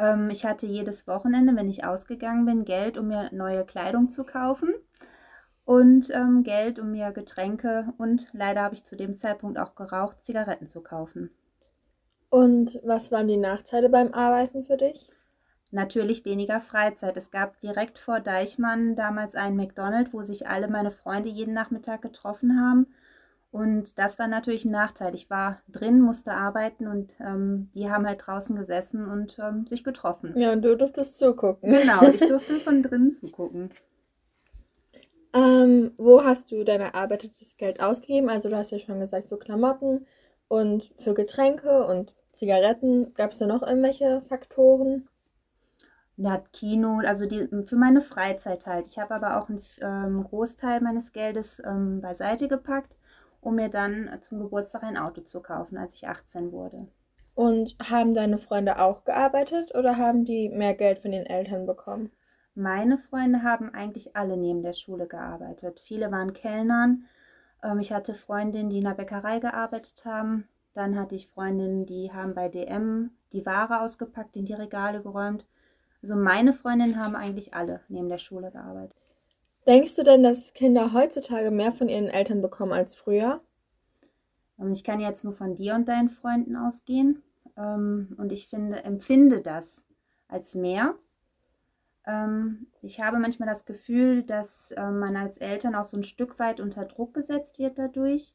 Ähm, 0.00 0.30
ich 0.30 0.46
hatte 0.46 0.66
jedes 0.66 1.06
Wochenende, 1.06 1.54
wenn 1.54 1.68
ich 1.68 1.84
ausgegangen 1.84 2.46
bin, 2.46 2.64
Geld, 2.64 2.96
um 2.96 3.08
mir 3.08 3.28
neue 3.32 3.64
Kleidung 3.64 4.08
zu 4.08 4.24
kaufen 4.24 4.74
und 5.64 6.10
ähm, 6.10 6.42
Geld, 6.42 6.78
um 6.78 6.92
mir 6.92 7.12
Getränke 7.12 7.92
und 7.98 8.30
leider 8.32 8.62
habe 8.62 8.74
ich 8.74 8.84
zu 8.84 8.96
dem 8.96 9.14
Zeitpunkt 9.14 9.58
auch 9.58 9.74
geraucht, 9.74 10.24
Zigaretten 10.24 10.68
zu 10.68 10.80
kaufen. 10.80 11.30
Und 12.30 12.80
was 12.82 13.12
waren 13.12 13.28
die 13.28 13.36
Nachteile 13.36 13.90
beim 13.90 14.14
Arbeiten 14.14 14.64
für 14.64 14.76
dich? 14.76 15.06
Natürlich 15.72 16.24
weniger 16.24 16.60
Freizeit. 16.60 17.16
Es 17.16 17.30
gab 17.30 17.60
direkt 17.60 17.98
vor 17.98 18.20
Deichmann 18.20 18.96
damals 18.96 19.34
einen 19.34 19.56
McDonald's, 19.56 20.12
wo 20.12 20.22
sich 20.22 20.48
alle 20.48 20.68
meine 20.68 20.90
Freunde 20.90 21.28
jeden 21.28 21.54
Nachmittag 21.54 22.02
getroffen 22.02 22.60
haben. 22.60 22.86
Und 23.52 23.98
das 23.98 24.18
war 24.18 24.28
natürlich 24.28 24.64
ein 24.64 24.70
Nachteil. 24.70 25.14
Ich 25.14 25.28
war 25.28 25.60
drin, 25.68 26.00
musste 26.00 26.32
arbeiten 26.32 26.86
und 26.86 27.14
ähm, 27.18 27.68
die 27.74 27.90
haben 27.90 28.06
halt 28.06 28.24
draußen 28.24 28.54
gesessen 28.54 29.08
und 29.08 29.38
ähm, 29.40 29.66
sich 29.66 29.82
getroffen. 29.82 30.34
Ja, 30.36 30.52
und 30.52 30.62
du 30.62 30.76
durftest 30.76 31.18
zugucken. 31.18 31.72
Genau, 31.72 32.02
ich 32.02 32.20
durfte 32.28 32.60
von 32.60 32.82
drinnen 32.82 33.10
zugucken. 33.10 33.70
Ähm, 35.32 35.92
wo 35.96 36.22
hast 36.22 36.52
du 36.52 36.62
dein 36.62 36.80
erarbeitetes 36.80 37.56
Geld 37.56 37.80
ausgegeben? 37.80 38.28
Also 38.28 38.48
du 38.48 38.56
hast 38.56 38.70
ja 38.70 38.78
schon 38.78 39.00
gesagt, 39.00 39.28
für 39.28 39.38
Klamotten 39.38 40.06
und 40.46 40.92
für 40.98 41.14
Getränke 41.14 41.86
und 41.86 42.12
Zigaretten. 42.30 43.14
Gab 43.14 43.32
es 43.32 43.38
da 43.38 43.46
noch 43.46 43.62
irgendwelche 43.62 44.22
Faktoren? 44.22 45.08
Ja, 46.16 46.40
Kino, 46.52 47.00
also 47.04 47.26
die, 47.26 47.48
für 47.64 47.76
meine 47.76 48.00
Freizeit 48.00 48.66
halt. 48.66 48.86
Ich 48.86 48.98
habe 48.98 49.14
aber 49.14 49.40
auch 49.40 49.48
einen 49.48 49.62
ähm, 49.80 50.22
Großteil 50.22 50.80
meines 50.80 51.12
Geldes 51.12 51.60
ähm, 51.64 52.00
beiseite 52.00 52.46
gepackt 52.46 52.96
um 53.40 53.56
mir 53.56 53.68
dann 53.68 54.10
zum 54.20 54.40
Geburtstag 54.40 54.82
ein 54.82 54.96
Auto 54.96 55.22
zu 55.22 55.40
kaufen, 55.40 55.78
als 55.78 55.94
ich 55.94 56.08
18 56.08 56.52
wurde. 56.52 56.88
Und 57.34 57.76
haben 57.82 58.12
deine 58.12 58.38
Freunde 58.38 58.80
auch 58.80 59.04
gearbeitet 59.04 59.74
oder 59.74 59.96
haben 59.96 60.24
die 60.24 60.48
mehr 60.48 60.74
Geld 60.74 60.98
von 60.98 61.12
den 61.12 61.26
Eltern 61.26 61.66
bekommen? 61.66 62.10
Meine 62.54 62.98
Freunde 62.98 63.42
haben 63.42 63.72
eigentlich 63.72 64.16
alle 64.16 64.36
neben 64.36 64.62
der 64.62 64.72
Schule 64.72 65.06
gearbeitet. 65.06 65.80
Viele 65.80 66.10
waren 66.10 66.32
Kellnern. 66.32 67.04
Ähm, 67.62 67.78
ich 67.78 67.92
hatte 67.92 68.14
Freundinnen, 68.14 68.70
die 68.70 68.78
in 68.78 68.84
der 68.84 68.94
Bäckerei 68.94 69.38
gearbeitet 69.38 70.04
haben. 70.04 70.48
Dann 70.74 70.98
hatte 70.98 71.14
ich 71.14 71.28
Freundinnen, 71.28 71.86
die 71.86 72.12
haben 72.12 72.34
bei 72.34 72.48
DM 72.48 73.10
die 73.32 73.46
Ware 73.46 73.80
ausgepackt, 73.80 74.36
in 74.36 74.44
die 74.44 74.54
Regale 74.54 75.02
geräumt. 75.02 75.46
Also 76.02 76.16
meine 76.16 76.52
Freundinnen 76.52 76.98
haben 76.98 77.16
eigentlich 77.16 77.54
alle 77.54 77.80
neben 77.88 78.08
der 78.08 78.18
Schule 78.18 78.50
gearbeitet. 78.50 78.99
Denkst 79.70 79.94
du 79.94 80.02
denn, 80.02 80.24
dass 80.24 80.52
Kinder 80.52 80.92
heutzutage 80.92 81.52
mehr 81.52 81.70
von 81.70 81.88
ihren 81.88 82.08
Eltern 82.08 82.42
bekommen 82.42 82.72
als 82.72 82.96
früher? 82.96 83.40
Ähm, 84.58 84.72
ich 84.72 84.82
kann 84.82 84.98
jetzt 84.98 85.22
nur 85.22 85.32
von 85.32 85.54
dir 85.54 85.76
und 85.76 85.86
deinen 85.86 86.08
Freunden 86.08 86.56
ausgehen. 86.56 87.22
Ähm, 87.56 88.16
und 88.18 88.32
ich 88.32 88.48
finde, 88.48 88.82
empfinde 88.82 89.42
das 89.42 89.84
als 90.26 90.56
mehr. 90.56 90.96
Ähm, 92.04 92.66
ich 92.82 93.00
habe 93.00 93.20
manchmal 93.20 93.48
das 93.48 93.64
Gefühl, 93.64 94.24
dass 94.24 94.74
man 94.76 95.16
als 95.16 95.38
Eltern 95.38 95.76
auch 95.76 95.84
so 95.84 95.96
ein 95.96 96.02
Stück 96.02 96.40
weit 96.40 96.58
unter 96.58 96.84
Druck 96.84 97.14
gesetzt 97.14 97.60
wird 97.60 97.78
dadurch. 97.78 98.34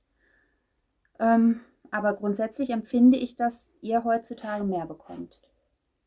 Aber 1.18 2.14
grundsätzlich 2.14 2.70
empfinde 2.70 3.18
ich, 3.18 3.36
dass 3.36 3.70
ihr 3.82 4.06
heutzutage 4.06 4.64
mehr 4.64 4.86
bekommt. 4.86 5.42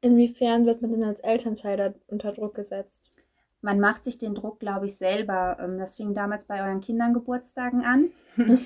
Inwiefern 0.00 0.64
wird 0.64 0.80
man 0.80 0.92
denn 0.92 1.04
als 1.04 1.20
Elternteil 1.20 1.96
unter 2.06 2.32
Druck 2.32 2.54
gesetzt? 2.54 3.10
Man 3.60 3.80
macht 3.80 4.04
sich 4.04 4.18
den 4.18 4.34
Druck, 4.34 4.60
glaube 4.60 4.86
ich, 4.86 4.96
selber. 4.96 5.56
Ähm, 5.60 5.78
das 5.78 5.96
fing 5.96 6.14
damals 6.14 6.46
bei 6.46 6.62
euren 6.62 6.80
Kindern 6.80 7.14
Geburtstagen 7.14 7.84
an. 7.84 8.10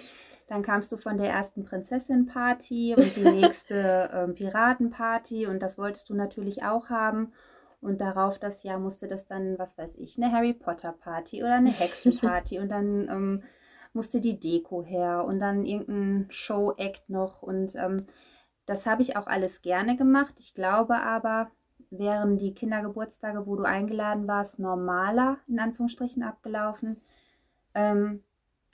Dann 0.49 0.63
kamst 0.63 0.93
du 0.93 0.97
von 0.97 1.17
der 1.17 1.31
ersten 1.31 1.65
Prinzessin-Party 1.65 2.95
und 2.97 3.17
die 3.17 3.25
nächste 3.25 4.11
ähm, 4.15 4.35
Piratenparty 4.35 5.47
und 5.47 5.63
das 5.63 5.79
wolltest 5.79 6.11
du 6.11 6.15
natürlich 6.15 6.63
auch 6.63 6.91
haben. 6.91 7.33
Und 7.81 8.01
darauf 8.01 8.39
das 8.39 8.63
Jahr 8.63 8.79
musste 8.79 9.09
das 9.09 9.27
dann, 9.27 9.59
was 9.59 9.79
weiß 9.79 9.97
ich, 9.97 10.17
eine 10.17 10.31
Harry 10.31 10.53
Potter 10.53 10.93
Party 10.93 11.43
oder 11.43 11.55
eine 11.55 11.71
Hexenparty 11.71 12.59
und 12.61 12.71
dann 12.71 13.09
ähm, 13.09 13.43
musste 13.93 14.21
die 14.21 14.39
Deko 14.39 14.83
her 14.83 15.25
und 15.25 15.39
dann 15.39 15.65
irgendein 15.65 16.27
Show-Act 16.31 17.09
noch. 17.09 17.43
Und 17.43 17.75
ähm, 17.77 18.07
das 18.67 18.87
habe 18.87 19.03
ich 19.03 19.17
auch 19.17 19.27
alles 19.27 19.63
gerne 19.63 19.97
gemacht. 19.97 20.35
Ich 20.39 20.55
glaube 20.55 21.01
aber, 21.01 21.51
wären 21.99 22.39
die 22.39 22.55
Kindergeburtstage, 22.55 23.47
wo 23.47 23.57
du 23.57 23.65
eingeladen 23.65 24.27
warst, 24.27 24.59
normaler, 24.59 25.39
in 25.47 25.61
Anführungsstrichen, 25.61 26.23
abgelaufen, 26.23 27.01
ähm, 27.75 28.23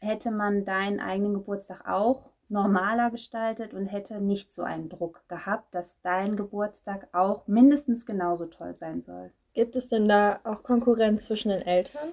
hätte 0.01 0.31
man 0.31 0.65
deinen 0.65 1.01
eigenen 1.01 1.35
Geburtstag 1.35 1.89
auch 1.89 2.31
normaler 2.49 3.11
gestaltet 3.11 3.75
und 3.75 3.87
hätte 3.87 4.21
nicht 4.21 4.53
so 4.53 4.63
einen 4.63 4.89
Druck 4.89 5.23
gehabt, 5.29 5.75
dass 5.75 6.01
dein 6.03 6.37
Geburtstag 6.37 7.09
auch 7.13 7.47
mindestens 7.47 8.07
genauso 8.07 8.47
toll 8.47 8.75
sein 8.75 9.03
soll. 9.03 9.33
Gibt 9.55 9.77
es 9.77 9.89
denn 9.89 10.09
da 10.09 10.41
auch 10.45 10.63
Konkurrenz 10.63 11.27
zwischen 11.27 11.51
den 11.51 11.63
Eltern? 11.63 12.09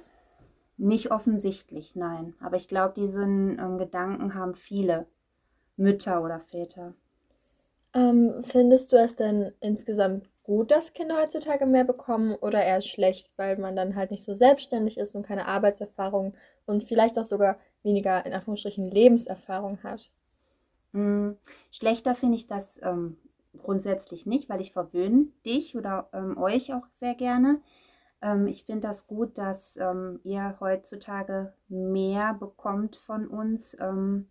Nicht 0.77 1.11
offensichtlich, 1.11 1.95
nein. 1.95 2.33
Aber 2.41 2.57
ich 2.57 2.67
glaube, 2.67 2.93
diesen 2.95 3.57
ähm, 3.59 3.77
Gedanken 3.77 4.33
haben 4.33 4.55
viele 4.55 5.07
Mütter 5.77 6.21
oder 6.21 6.39
Väter. 6.39 6.93
Ähm, 7.93 8.43
findest 8.43 8.91
du 8.91 8.97
es 8.97 9.15
denn 9.15 9.53
insgesamt 9.61 10.29
gut, 10.45 10.71
dass 10.71 10.93
Kinder 10.93 11.17
heutzutage 11.21 11.65
mehr 11.65 11.83
bekommen 11.83 12.35
oder 12.35 12.63
eher 12.63 12.81
schlecht, 12.81 13.31
weil 13.35 13.57
man 13.57 13.75
dann 13.75 13.95
halt 13.95 14.11
nicht 14.11 14.23
so 14.23 14.33
selbstständig 14.33 14.97
ist 14.97 15.15
und 15.15 15.25
keine 15.25 15.47
Arbeitserfahrung 15.47 16.35
und 16.65 16.83
vielleicht 16.85 17.17
auch 17.17 17.23
sogar 17.23 17.57
weniger 17.83 18.25
in 18.25 18.33
Anführungsstrichen 18.33 18.89
Lebenserfahrung 18.89 19.81
hat? 19.83 20.09
Mhm. 20.91 21.37
Schlechter 21.71 22.15
finde 22.15 22.37
ich 22.37 22.47
das 22.47 22.79
ähm, 22.83 23.17
grundsätzlich 23.57 24.25
nicht, 24.25 24.47
weil 24.47 24.61
ich 24.61 24.71
verwöhne 24.71 25.27
dich 25.45 25.75
oder 25.75 26.09
ähm, 26.13 26.37
euch 26.37 26.73
auch 26.73 26.87
sehr 26.91 27.15
gerne. 27.15 27.61
Ähm, 28.21 28.47
ich 28.47 28.65
finde 28.65 28.87
das 28.87 29.07
gut, 29.07 29.37
dass 29.37 29.77
ähm, 29.77 30.19
ihr 30.23 30.57
heutzutage 30.59 31.53
mehr 31.67 32.33
bekommt 32.33 32.95
von 32.95 33.27
uns. 33.27 33.75
Ähm, 33.79 34.29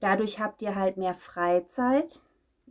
dadurch 0.00 0.40
habt 0.40 0.62
ihr 0.62 0.74
halt 0.74 0.96
mehr 0.96 1.14
Freizeit 1.14 2.22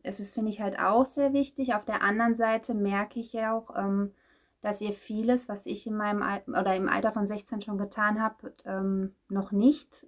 es 0.04 0.20
ist, 0.20 0.34
finde 0.34 0.52
ich, 0.52 0.62
halt 0.62 0.78
auch 0.80 1.06
sehr 1.06 1.34
wichtig. 1.34 1.74
Auf 1.74 1.86
der 1.86 2.02
anderen 2.02 2.36
Seite 2.36 2.74
merke 2.74 3.20
ich 3.20 3.34
ja 3.34 3.58
auch, 3.58 3.76
ähm, 3.76 4.14
dass 4.62 4.82
ihr 4.82 4.94
vieles, 4.94 5.50
was 5.50 5.66
ich 5.66 5.88
in 5.88 5.96
meinem 5.96 6.22
Al 6.22 6.44
oder 6.48 6.76
im 6.76 6.88
Alter 6.88 7.12
von 7.12 7.28
16 7.28 7.62
schon 7.62 7.78
getan 7.78 8.22
habe, 8.22 8.54
ähm, 8.66 9.16
noch 9.30 9.52
nicht. 9.52 10.08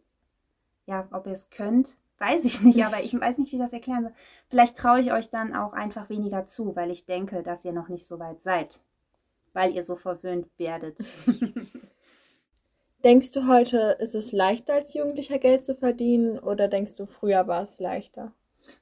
Ja, 0.86 1.08
ob 1.12 1.26
ihr 1.26 1.34
es 1.34 1.50
könnt, 1.50 1.96
weiß 2.20 2.46
ich 2.46 2.62
nicht, 2.62 2.86
aber 2.86 3.02
ich 3.02 3.20
weiß 3.20 3.38
nicht, 3.38 3.52
wie 3.52 3.58
das 3.58 3.74
erklären 3.74 4.04
soll. 4.04 4.14
Vielleicht 4.50 4.78
traue 4.78 5.02
ich 5.02 5.12
euch 5.12 5.30
dann 5.30 5.56
auch 5.56 5.74
einfach 5.74 6.10
weniger 6.10 6.46
zu, 6.46 6.76
weil 6.76 6.92
ich 6.92 7.06
denke, 7.06 7.42
dass 7.42 7.66
ihr 7.66 7.74
noch 7.74 7.90
nicht 7.90 8.06
so 8.06 8.20
weit 8.20 8.42
seid, 8.44 8.82
weil 9.54 9.74
ihr 9.74 9.84
so 9.84 9.96
verwöhnt 9.96 10.48
werdet. 10.58 11.00
denkst 13.06 13.32
du 13.32 13.48
heute, 13.48 13.98
ist 14.00 14.16
es 14.16 14.32
leichter 14.32 14.74
als 14.74 14.94
Jugendlicher 14.94 15.38
Geld 15.38 15.64
zu 15.64 15.76
verdienen 15.76 16.40
oder 16.40 16.68
denkst 16.68 16.96
du, 16.96 17.06
früher 17.06 17.48
war 17.48 17.62
es 17.62 17.80
leichter? 17.80 18.34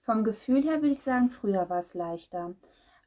Vom 0.03 0.25
Gefühl 0.25 0.63
her 0.63 0.81
würde 0.81 0.91
ich 0.91 0.99
sagen, 0.99 1.29
früher 1.29 1.69
war 1.69 1.79
es 1.79 1.93
leichter. 1.93 2.53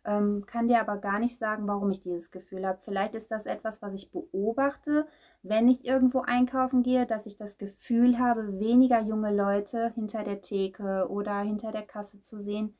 Ähm, 0.06 0.44
kann 0.46 0.66
dir 0.66 0.80
aber 0.80 0.96
gar 0.96 1.18
nicht 1.18 1.36
sagen, 1.36 1.68
warum 1.68 1.90
ich 1.90 2.00
dieses 2.00 2.30
Gefühl 2.30 2.66
habe. 2.66 2.78
Vielleicht 2.80 3.14
ist 3.14 3.30
das 3.30 3.44
etwas, 3.44 3.82
was 3.82 3.92
ich 3.92 4.10
beobachte, 4.10 5.06
wenn 5.42 5.68
ich 5.68 5.86
irgendwo 5.86 6.20
einkaufen 6.20 6.82
gehe, 6.82 7.04
dass 7.04 7.26
ich 7.26 7.36
das 7.36 7.58
Gefühl 7.58 8.18
habe, 8.18 8.58
weniger 8.60 9.02
junge 9.02 9.34
Leute 9.34 9.92
hinter 9.94 10.24
der 10.24 10.40
Theke 10.40 11.08
oder 11.10 11.40
hinter 11.40 11.70
der 11.70 11.82
Kasse 11.82 12.22
zu 12.22 12.38
sehen. 12.38 12.74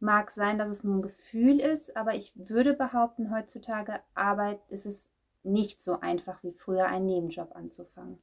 Mag 0.00 0.32
sein, 0.32 0.58
dass 0.58 0.68
es 0.68 0.82
nur 0.82 0.96
ein 0.96 1.02
Gefühl 1.02 1.60
ist, 1.60 1.96
aber 1.96 2.14
ich 2.14 2.32
würde 2.34 2.74
behaupten, 2.74 3.30
heutzutage 3.30 4.00
Arbeit 4.14 4.58
ist 4.70 4.86
es 4.86 5.10
nicht 5.44 5.84
so 5.84 6.00
einfach 6.00 6.42
wie 6.42 6.52
früher, 6.52 6.86
einen 6.86 7.06
Nebenjob 7.06 7.54
anzufangen. 7.54 8.16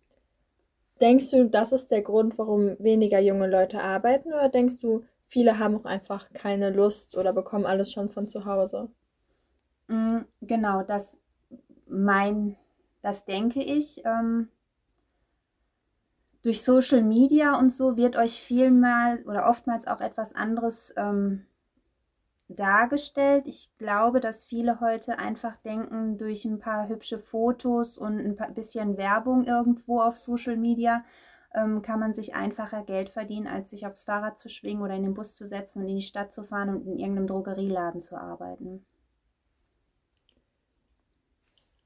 Denkst 0.99 1.31
du, 1.31 1.49
das 1.49 1.71
ist 1.71 1.91
der 1.91 2.01
Grund, 2.01 2.37
warum 2.37 2.77
weniger 2.79 3.19
junge 3.19 3.47
Leute 3.47 3.81
arbeiten? 3.81 4.29
Oder 4.29 4.49
denkst 4.49 4.79
du, 4.79 5.03
viele 5.33 5.57
haben 5.57 5.75
auch 5.75 5.85
einfach 5.85 6.31
keine 6.31 6.69
Lust 6.69 7.17
oder 7.17 7.33
bekommen 7.33 7.65
alles 7.65 7.91
schon 7.91 8.11
von 8.11 8.29
zu 8.29 8.45
Hause? 8.45 8.89
Mm, 9.87 10.19
genau, 10.41 10.83
das 10.83 11.19
mein, 11.87 12.55
das 13.01 13.25
denke 13.25 13.63
ich. 13.63 14.05
Ähm, 14.05 14.49
durch 16.43 16.63
Social 16.63 17.01
Media 17.01 17.57
und 17.57 17.73
so 17.73 17.97
wird 17.97 18.15
euch 18.15 18.41
vielmal 18.43 19.23
oder 19.23 19.49
oftmals 19.49 19.87
auch 19.87 20.01
etwas 20.01 20.35
anderes 20.35 20.93
ähm, 20.97 21.47
dargestellt. 22.47 23.47
Ich 23.47 23.71
glaube, 23.79 24.19
dass 24.19 24.43
viele 24.43 24.81
heute 24.81 25.17
einfach 25.17 25.57
denken, 25.57 26.19
durch 26.19 26.45
ein 26.45 26.59
paar 26.59 26.89
hübsche 26.89 27.17
Fotos 27.17 27.97
und 27.97 28.19
ein 28.19 28.53
bisschen 28.53 28.97
Werbung 28.97 29.45
irgendwo 29.45 29.99
auf 29.99 30.15
Social 30.15 30.57
Media 30.57 31.03
ähm, 31.53 31.81
kann 31.81 31.99
man 31.99 32.13
sich 32.13 32.35
einfacher 32.35 32.83
Geld 32.83 33.09
verdienen, 33.09 33.47
als 33.47 33.69
sich 33.69 33.85
aufs 33.85 34.05
Fahrrad 34.05 34.37
zu 34.39 34.49
schwingen 34.49 34.81
oder 34.83 34.95
in 34.95 35.03
den 35.03 35.13
Bus 35.13 35.35
zu 35.35 35.45
setzen 35.45 35.81
und 35.81 35.89
in 35.89 35.97
die 35.97 36.01
Stadt 36.01 36.33
zu 36.33 36.43
fahren 36.43 36.69
und 36.69 36.87
in 36.87 36.99
irgendeinem 36.99 37.27
Drogerieladen 37.27 38.01
zu 38.01 38.17
arbeiten. 38.17 38.85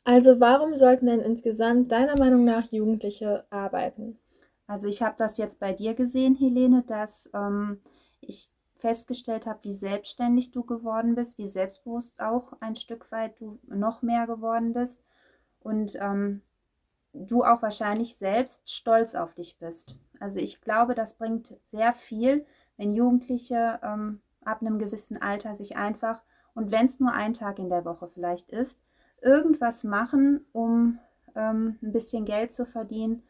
Also 0.03 0.39
warum 0.39 0.75
sollten 0.75 1.07
denn 1.07 1.19
insgesamt 1.19 1.91
deiner 1.91 2.17
Meinung 2.17 2.45
nach 2.45 2.71
Jugendliche 2.71 3.45
arbeiten? 3.49 4.17
Also 4.65 4.87
ich 4.87 5.01
habe 5.01 5.15
das 5.17 5.37
jetzt 5.37 5.59
bei 5.59 5.73
dir 5.73 5.95
gesehen, 5.95 6.35
Helene, 6.35 6.83
dass 6.83 7.29
ähm, 7.33 7.81
ich 8.21 8.49
festgestellt 8.77 9.45
habe, 9.45 9.59
wie 9.63 9.73
selbstständig 9.73 10.51
du 10.51 10.63
geworden 10.63 11.15
bist, 11.15 11.37
wie 11.37 11.47
selbstbewusst 11.47 12.21
auch 12.21 12.53
ein 12.61 12.75
Stück 12.75 13.11
weit 13.11 13.39
du 13.41 13.59
noch 13.67 14.01
mehr 14.01 14.27
geworden 14.27 14.71
bist 14.71 15.03
und 15.59 15.97
ähm, 15.99 16.41
du 17.25 17.43
auch 17.43 17.61
wahrscheinlich 17.61 18.15
selbst 18.15 18.69
stolz 18.69 19.15
auf 19.15 19.33
dich 19.33 19.57
bist. 19.57 19.95
Also 20.19 20.39
ich 20.39 20.61
glaube, 20.61 20.95
das 20.95 21.15
bringt 21.15 21.55
sehr 21.65 21.93
viel, 21.93 22.45
wenn 22.77 22.91
Jugendliche 22.91 23.79
ähm, 23.83 24.21
ab 24.43 24.61
einem 24.61 24.79
gewissen 24.79 25.21
Alter 25.21 25.55
sich 25.55 25.77
einfach, 25.77 26.23
und 26.53 26.71
wenn 26.71 26.87
es 26.87 26.99
nur 26.99 27.13
ein 27.13 27.33
Tag 27.33 27.59
in 27.59 27.69
der 27.69 27.85
Woche 27.85 28.07
vielleicht 28.07 28.51
ist, 28.51 28.79
irgendwas 29.21 29.83
machen, 29.83 30.45
um 30.53 30.97
ähm, 31.35 31.77
ein 31.83 31.91
bisschen 31.91 32.25
Geld 32.25 32.51
zu 32.51 32.65
verdienen, 32.65 33.23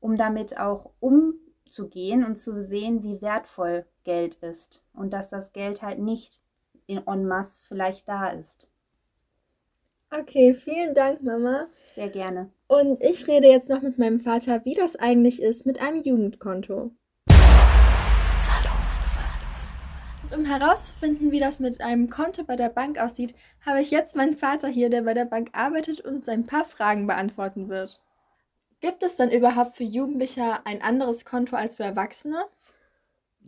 um 0.00 0.16
damit 0.16 0.60
auch 0.60 0.90
umzugehen 1.00 2.24
und 2.24 2.36
zu 2.36 2.60
sehen, 2.60 3.02
wie 3.02 3.20
wertvoll 3.20 3.84
Geld 4.04 4.36
ist 4.36 4.84
und 4.92 5.12
dass 5.12 5.28
das 5.28 5.52
Geld 5.52 5.82
halt 5.82 5.98
nicht 5.98 6.40
in 6.86 7.04
en 7.06 7.26
masse 7.26 7.62
vielleicht 7.64 8.08
da 8.08 8.28
ist. 8.28 8.68
Okay, 10.10 10.54
vielen 10.54 10.94
Dank, 10.94 11.22
Mama. 11.22 11.66
Sehr 11.94 12.08
gerne. 12.08 12.50
Und 12.66 13.02
ich 13.02 13.28
rede 13.28 13.48
jetzt 13.48 13.68
noch 13.68 13.82
mit 13.82 13.98
meinem 13.98 14.20
Vater, 14.20 14.64
wie 14.64 14.74
das 14.74 14.96
eigentlich 14.96 15.42
ist 15.42 15.66
mit 15.66 15.82
einem 15.82 16.00
Jugendkonto. 16.00 16.92
Um 20.34 20.44
herauszufinden, 20.44 21.30
wie 21.30 21.40
das 21.40 21.58
mit 21.58 21.80
einem 21.82 22.08
Konto 22.08 22.44
bei 22.44 22.56
der 22.56 22.68
Bank 22.70 22.98
aussieht, 22.98 23.34
habe 23.64 23.80
ich 23.80 23.90
jetzt 23.90 24.16
meinen 24.16 24.34
Vater 24.34 24.68
hier, 24.68 24.88
der 24.88 25.02
bei 25.02 25.14
der 25.14 25.24
Bank 25.26 25.50
arbeitet 25.52 26.00
und 26.00 26.16
uns 26.16 26.28
ein 26.28 26.46
paar 26.46 26.64
Fragen 26.64 27.06
beantworten 27.06 27.68
wird. 27.68 28.00
Gibt 28.80 29.02
es 29.02 29.16
denn 29.16 29.30
überhaupt 29.30 29.76
für 29.76 29.84
Jugendliche 29.84 30.64
ein 30.64 30.80
anderes 30.80 31.24
Konto 31.24 31.56
als 31.56 31.76
für 31.76 31.84
Erwachsene? 31.84 32.44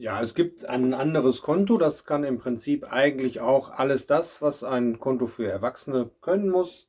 Ja, 0.00 0.22
es 0.22 0.34
gibt 0.34 0.64
ein 0.64 0.94
anderes 0.94 1.42
Konto. 1.42 1.76
Das 1.76 2.06
kann 2.06 2.24
im 2.24 2.38
Prinzip 2.38 2.90
eigentlich 2.90 3.42
auch 3.42 3.70
alles 3.70 4.06
das, 4.06 4.40
was 4.40 4.64
ein 4.64 4.98
Konto 4.98 5.26
für 5.26 5.46
Erwachsene 5.46 6.10
können 6.22 6.48
muss. 6.48 6.88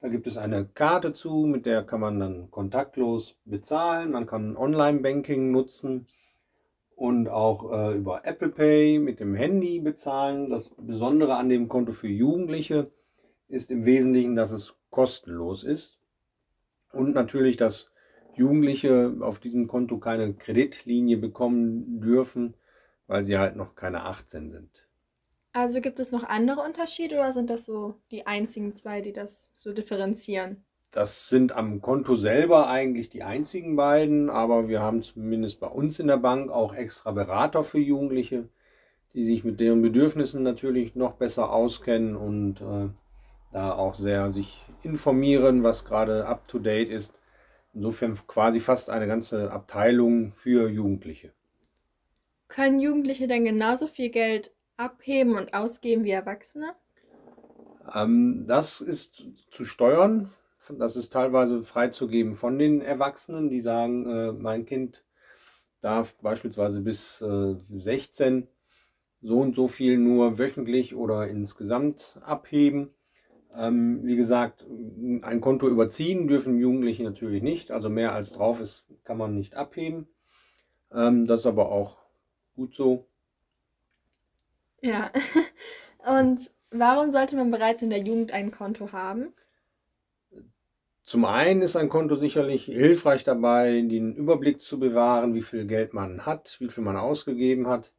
Da 0.00 0.06
gibt 0.06 0.28
es 0.28 0.36
eine 0.36 0.64
Karte 0.64 1.12
zu, 1.12 1.46
mit 1.46 1.66
der 1.66 1.82
kann 1.82 1.98
man 1.98 2.20
dann 2.20 2.52
kontaktlos 2.52 3.34
bezahlen. 3.44 4.12
Man 4.12 4.26
kann 4.26 4.56
Online-Banking 4.56 5.50
nutzen 5.50 6.06
und 6.94 7.26
auch 7.28 7.72
äh, 7.72 7.96
über 7.96 8.24
Apple 8.24 8.50
Pay 8.50 9.00
mit 9.00 9.18
dem 9.18 9.34
Handy 9.34 9.80
bezahlen. 9.80 10.48
Das 10.48 10.70
Besondere 10.76 11.34
an 11.34 11.48
dem 11.48 11.66
Konto 11.66 11.90
für 11.90 12.06
Jugendliche 12.06 12.88
ist 13.48 13.72
im 13.72 13.84
Wesentlichen, 13.84 14.36
dass 14.36 14.52
es 14.52 14.76
kostenlos 14.90 15.64
ist 15.64 15.98
und 16.92 17.16
natürlich, 17.16 17.56
dass 17.56 17.90
Jugendliche 18.36 19.16
auf 19.20 19.38
diesem 19.38 19.68
Konto 19.68 19.98
keine 19.98 20.34
Kreditlinie 20.34 21.16
bekommen 21.16 22.00
dürfen, 22.00 22.54
weil 23.06 23.24
sie 23.24 23.38
halt 23.38 23.56
noch 23.56 23.74
keine 23.74 24.04
18 24.04 24.50
sind. 24.50 24.86
Also 25.52 25.80
gibt 25.80 26.00
es 26.00 26.10
noch 26.10 26.24
andere 26.24 26.60
Unterschiede 26.62 27.16
oder 27.16 27.30
sind 27.30 27.48
das 27.48 27.64
so 27.64 27.94
die 28.10 28.26
einzigen 28.26 28.72
zwei, 28.72 29.00
die 29.00 29.12
das 29.12 29.50
so 29.54 29.72
differenzieren? 29.72 30.64
Das 30.90 31.28
sind 31.28 31.52
am 31.52 31.80
Konto 31.80 32.16
selber 32.16 32.68
eigentlich 32.68 33.08
die 33.08 33.22
einzigen 33.22 33.76
beiden, 33.76 34.30
aber 34.30 34.68
wir 34.68 34.80
haben 34.80 35.02
zumindest 35.02 35.60
bei 35.60 35.66
uns 35.66 35.98
in 35.98 36.06
der 36.08 36.16
Bank 36.16 36.50
auch 36.50 36.74
extra 36.74 37.12
Berater 37.12 37.64
für 37.64 37.78
Jugendliche, 37.78 38.48
die 39.12 39.24
sich 39.24 39.44
mit 39.44 39.60
deren 39.60 39.82
Bedürfnissen 39.82 40.42
natürlich 40.42 40.94
noch 40.94 41.14
besser 41.14 41.52
auskennen 41.52 42.16
und 42.16 42.60
äh, 42.60 42.88
da 43.52 43.72
auch 43.72 43.94
sehr 43.94 44.32
sich 44.32 44.64
informieren, 44.82 45.62
was 45.62 45.84
gerade 45.84 46.26
up 46.26 46.46
to 46.48 46.58
date 46.58 46.90
ist 46.90 47.14
Insofern 47.74 48.14
quasi 48.26 48.60
fast 48.60 48.88
eine 48.88 49.06
ganze 49.06 49.50
Abteilung 49.50 50.30
für 50.32 50.68
Jugendliche. 50.68 51.32
Können 52.48 52.78
Jugendliche 52.78 53.26
denn 53.26 53.44
genauso 53.44 53.86
viel 53.86 54.10
Geld 54.10 54.52
abheben 54.76 55.34
und 55.36 55.54
ausgeben 55.54 56.04
wie 56.04 56.12
Erwachsene? 56.12 56.74
Ähm, 57.92 58.44
das 58.46 58.80
ist 58.80 59.26
zu 59.50 59.64
steuern. 59.64 60.30
Das 60.78 60.96
ist 60.96 61.12
teilweise 61.12 61.62
freizugeben 61.62 62.34
von 62.34 62.58
den 62.58 62.80
Erwachsenen, 62.80 63.50
die 63.50 63.60
sagen, 63.60 64.08
äh, 64.08 64.32
mein 64.32 64.64
Kind 64.64 65.04
darf 65.82 66.14
beispielsweise 66.22 66.80
bis 66.80 67.20
äh, 67.20 67.56
16 67.76 68.48
so 69.20 69.40
und 69.40 69.56
so 69.56 69.68
viel 69.68 69.98
nur 69.98 70.38
wöchentlich 70.38 70.94
oder 70.94 71.28
insgesamt 71.28 72.18
abheben. 72.22 72.94
Ähm, 73.56 74.00
wie 74.04 74.16
gesagt, 74.16 74.66
ein 75.22 75.40
Konto 75.40 75.68
überziehen 75.68 76.26
dürfen 76.26 76.58
Jugendliche 76.58 77.04
natürlich 77.04 77.42
nicht. 77.42 77.70
Also 77.70 77.88
mehr 77.88 78.12
als 78.12 78.32
drauf 78.32 78.60
ist, 78.60 78.84
kann 79.04 79.16
man 79.16 79.34
nicht 79.34 79.54
abheben. 79.54 80.08
Ähm, 80.92 81.26
das 81.26 81.40
ist 81.40 81.46
aber 81.46 81.70
auch 81.70 81.98
gut 82.56 82.74
so. 82.74 83.06
Ja. 84.80 85.10
Und 86.20 86.50
warum 86.70 87.10
sollte 87.10 87.36
man 87.36 87.50
bereits 87.50 87.82
in 87.82 87.90
der 87.90 88.00
Jugend 88.00 88.32
ein 88.32 88.50
Konto 88.50 88.92
haben? 88.92 89.32
Zum 91.02 91.26
einen 91.26 91.60
ist 91.60 91.76
ein 91.76 91.90
Konto 91.90 92.16
sicherlich 92.16 92.64
hilfreich 92.64 93.24
dabei, 93.24 93.82
den 93.82 94.14
Überblick 94.14 94.60
zu 94.60 94.78
bewahren, 94.78 95.34
wie 95.34 95.42
viel 95.42 95.66
Geld 95.66 95.92
man 95.92 96.24
hat, 96.24 96.56
wie 96.60 96.68
viel 96.68 96.82
man 96.82 96.96
ausgegeben 96.96 97.68
hat. 97.68 97.92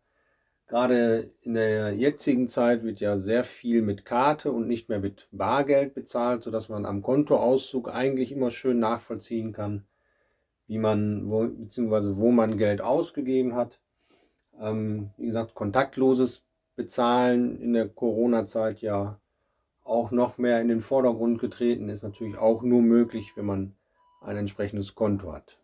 Gerade 0.67 1.31
in 1.41 1.53
der 1.53 1.93
jetzigen 1.93 2.47
Zeit 2.47 2.83
wird 2.83 2.99
ja 2.99 3.19
sehr 3.19 3.43
viel 3.43 3.83
mit 3.83 4.03
Karte 4.03 4.51
und 4.51 4.67
nicht 4.67 4.89
mehr 4.89 4.99
mit 4.99 5.27
Bargeld 5.31 5.93
bezahlt, 5.93 6.43
sodass 6.43 6.69
man 6.69 6.85
am 6.85 7.03
Kontoauszug 7.03 7.89
eigentlich 7.89 8.31
immer 8.31 8.49
schön 8.49 8.79
nachvollziehen 8.79 9.53
kann, 9.53 9.85
wie 10.65 10.79
man, 10.79 11.29
wo, 11.29 11.47
beziehungsweise 11.47 12.17
wo 12.17 12.31
man 12.31 12.57
Geld 12.57 12.81
ausgegeben 12.81 13.55
hat. 13.55 13.79
Ähm, 14.59 15.11
wie 15.17 15.27
gesagt, 15.27 15.53
kontaktloses 15.53 16.41
Bezahlen 16.75 17.61
in 17.61 17.73
der 17.73 17.87
Corona-Zeit 17.87 18.81
ja 18.81 19.19
auch 19.83 20.09
noch 20.09 20.39
mehr 20.39 20.61
in 20.61 20.67
den 20.67 20.81
Vordergrund 20.81 21.39
getreten 21.39 21.89
ist 21.89 22.01
natürlich 22.01 22.37
auch 22.37 22.63
nur 22.63 22.81
möglich, 22.81 23.33
wenn 23.35 23.45
man 23.45 23.75
ein 24.21 24.35
entsprechendes 24.35 24.95
Konto 24.95 25.31
hat. 25.31 25.59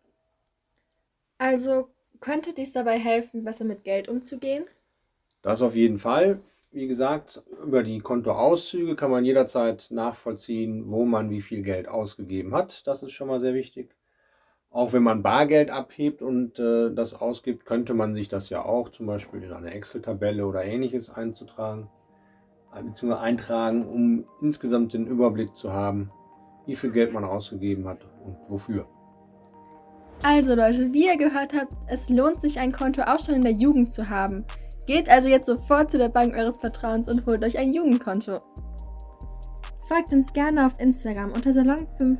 Also 1.38 1.88
könnte 2.20 2.54
dies 2.54 2.72
dabei 2.72 3.00
helfen, 3.00 3.42
besser 3.42 3.64
mit 3.64 3.82
Geld 3.82 4.08
umzugehen? 4.08 4.64
Das 5.42 5.60
auf 5.60 5.74
jeden 5.74 5.98
Fall. 5.98 6.40
Wie 6.70 6.86
gesagt, 6.86 7.42
über 7.62 7.82
die 7.82 7.98
Kontoauszüge 7.98 8.96
kann 8.96 9.10
man 9.10 9.24
jederzeit 9.24 9.88
nachvollziehen, 9.90 10.90
wo 10.90 11.04
man 11.04 11.28
wie 11.28 11.42
viel 11.42 11.62
Geld 11.62 11.86
ausgegeben 11.86 12.54
hat. 12.54 12.86
Das 12.86 13.02
ist 13.02 13.12
schon 13.12 13.28
mal 13.28 13.40
sehr 13.40 13.52
wichtig. 13.52 13.94
Auch 14.70 14.94
wenn 14.94 15.02
man 15.02 15.22
Bargeld 15.22 15.68
abhebt 15.68 16.22
und 16.22 16.58
äh, 16.58 16.94
das 16.94 17.12
ausgibt, 17.12 17.66
könnte 17.66 17.92
man 17.92 18.14
sich 18.14 18.28
das 18.28 18.48
ja 18.48 18.64
auch 18.64 18.88
zum 18.88 19.04
Beispiel 19.06 19.42
in 19.42 19.52
eine 19.52 19.72
Excel-Tabelle 19.74 20.46
oder 20.46 20.64
ähnliches 20.64 21.10
einzutragen, 21.10 21.90
bzw. 22.74 23.12
eintragen, 23.14 23.86
um 23.86 24.24
insgesamt 24.40 24.94
den 24.94 25.06
Überblick 25.06 25.54
zu 25.54 25.74
haben, 25.74 26.10
wie 26.64 26.76
viel 26.76 26.90
Geld 26.90 27.12
man 27.12 27.24
ausgegeben 27.24 27.86
hat 27.86 27.98
und 28.24 28.36
wofür. 28.48 28.86
Also 30.22 30.54
Leute, 30.54 30.94
wie 30.94 31.06
ihr 31.06 31.18
gehört 31.18 31.52
habt, 31.52 31.74
es 31.88 32.08
lohnt 32.08 32.40
sich 32.40 32.58
ein 32.58 32.72
Konto 32.72 33.02
auch 33.02 33.18
schon 33.18 33.34
in 33.34 33.42
der 33.42 33.52
Jugend 33.52 33.92
zu 33.92 34.08
haben. 34.08 34.46
Geht 34.86 35.08
also 35.08 35.28
jetzt 35.28 35.46
sofort 35.46 35.90
zu 35.90 35.98
der 35.98 36.08
Bank 36.08 36.34
eures 36.34 36.58
Vertrauens 36.58 37.08
und 37.08 37.24
holt 37.26 37.44
euch 37.44 37.58
ein 37.58 37.72
Jugendkonto. 37.72 38.34
Folgt 39.86 40.12
uns 40.12 40.32
gerne 40.32 40.66
auf 40.66 40.78
Instagram 40.80 41.32
unter 41.32 41.50
Salon5 41.50 42.18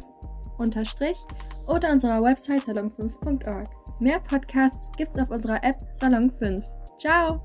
oder 1.66 1.90
unserer 1.90 2.22
Website 2.22 2.62
salon5.org. 2.62 3.68
Mehr 4.01 4.20
Podcasts 4.20 4.90
gibt's 4.96 5.18
auf 5.18 5.31
unserer 5.31 5.62
App 5.64 5.77
Salon 5.94 6.31
5. 6.38 6.64
Ciao! 6.96 7.40